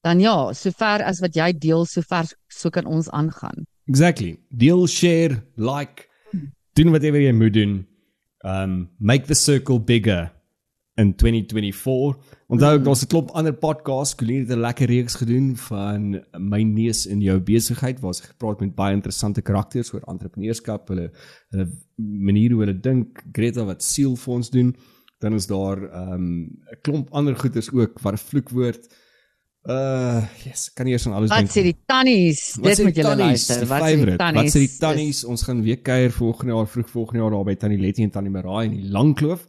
[0.00, 3.66] Dan ja, sover as wat jy deel, sover so kan ons aangaan.
[3.86, 4.38] Exactly.
[4.48, 6.08] Deel, share, like,
[6.74, 7.86] doen whatever jy moet doen.
[8.44, 10.30] Um make the circle bigger
[11.00, 12.16] in 2024.
[12.46, 12.84] Onthou mm.
[12.84, 17.20] daar's 'n klop ander podcasts, Colleen het 'n lekker reeks gedoen van my neus in
[17.20, 21.10] jou besigheid waar sy gepraat met baie interessante karakters oor entrepreneurskap, hulle
[21.50, 24.76] hulle maniere hoe hulle dink, Greta wat siel vir ons doen.
[25.18, 28.88] Dan is daar 'n um, klomp ander goeders ook wat 'n vloekwoord
[29.68, 31.40] Uh, yes, kan nie eens aan alles dink.
[31.40, 32.52] Wat sê die tannies?
[32.56, 33.66] Dit moet julle luister.
[33.68, 34.42] Wat sê die tannies?
[34.42, 35.24] Wat sê die tannies?
[35.24, 38.32] Ons gaan weer kuier volgende jaar, vroeg volgende jaar daar by Tannie Letty en Tannie
[38.32, 39.44] Marai in die Langkloof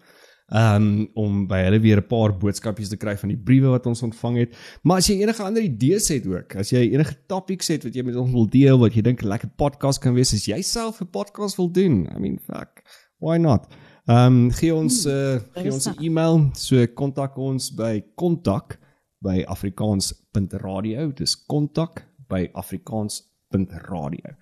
[0.51, 4.03] um om by hulle weer 'n paar boodskapies te kry van die briewe wat ons
[4.03, 4.55] ontvang het.
[4.83, 8.03] Maar as jy enige ander idees het ook, as jy enige topics het wat jy
[8.03, 11.01] met ons wil deel, wat jy dink 'n lekker podcast kan wees, as jy self
[11.01, 12.83] 'n podcast wil doen, I mean, fuck,
[13.19, 13.67] why not?
[14.07, 18.79] Um gee ons uh gee ons 'n e-mail, so kontak ons by kontak
[19.21, 21.11] by afrikaans.radio.
[21.11, 22.49] Dis kontak by
[23.51, 24.35] afrikaans.radio.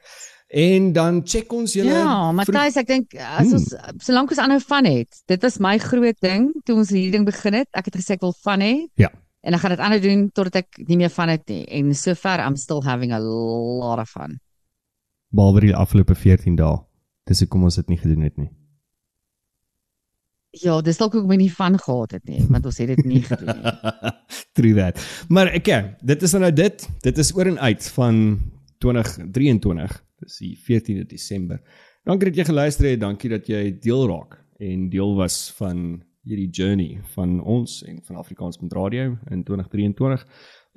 [0.50, 3.58] En dan check ons julle Ja, Matthys, ek dink as hmm.
[3.60, 5.22] ons solank ons aanhou van het.
[5.30, 7.70] Dit was my groot ding toe ons hierdie ding begin het.
[7.78, 8.74] Ek het gesê ek wil van hê.
[8.98, 9.12] Ja.
[9.46, 11.66] En ek gaan dit aanhou doen totdat ek nie meer van het nie.
[11.70, 14.40] En sover I'm still having a lot of fun.
[15.30, 16.80] Behalwe die afgelope 14 dae.
[17.30, 18.50] Dis hoekom ons dit nie gedoen het nie.
[20.58, 23.22] Ja, dis dalk ook my nie van gehad het nie, want ons het dit nie
[23.22, 23.74] gedoen nie.
[24.58, 24.98] True that.
[25.30, 26.88] Maar ek okay, dit is nou dit.
[27.06, 28.16] Dit is oor en uit van
[28.84, 29.96] 2023.
[30.24, 31.62] Dis die 14de Desember.
[32.08, 33.02] Dankie dat jy geluister het.
[33.02, 38.20] Dankie dat jy deel raak en deel was van hierdie journey van ons en van
[38.20, 40.26] Afrikaans met radio in 2023.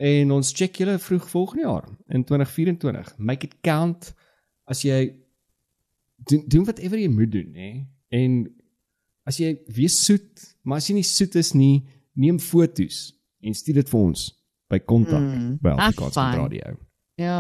[0.03, 3.15] En ons check julle vroeg volgende jaar in 2024.
[3.19, 4.13] Make it count
[4.71, 5.13] as jy
[6.29, 7.73] doen, doen whatever jy moet doen, hè.
[8.13, 8.39] En
[9.29, 11.85] as jy wees soet, maar as jy nie soet is nie,
[12.19, 14.25] neem fotos en stuur dit vir ons
[14.73, 16.75] by kontak mm, by Afrikaans met radio.
[17.21, 17.39] Ja.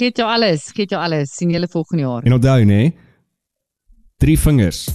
[0.00, 1.34] Gee jou alles, gee jou alles.
[1.36, 2.22] sien julle volgende jaar.
[2.24, 2.92] En onthou nê,
[4.16, 4.86] drie vingers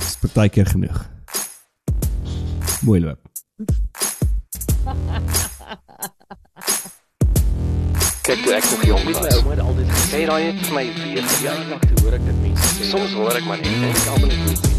[0.00, 1.02] is baie keer genoeg.
[2.88, 3.20] Mooi loop.
[8.24, 9.20] Kyk toe ek nog jong was.
[9.20, 12.72] My ouma altyd gesê daai het vir my weer verjaardag toe hoor ek dit mense
[12.72, 12.90] sê.
[12.94, 14.77] Soms hoor ek maar net en ek almal net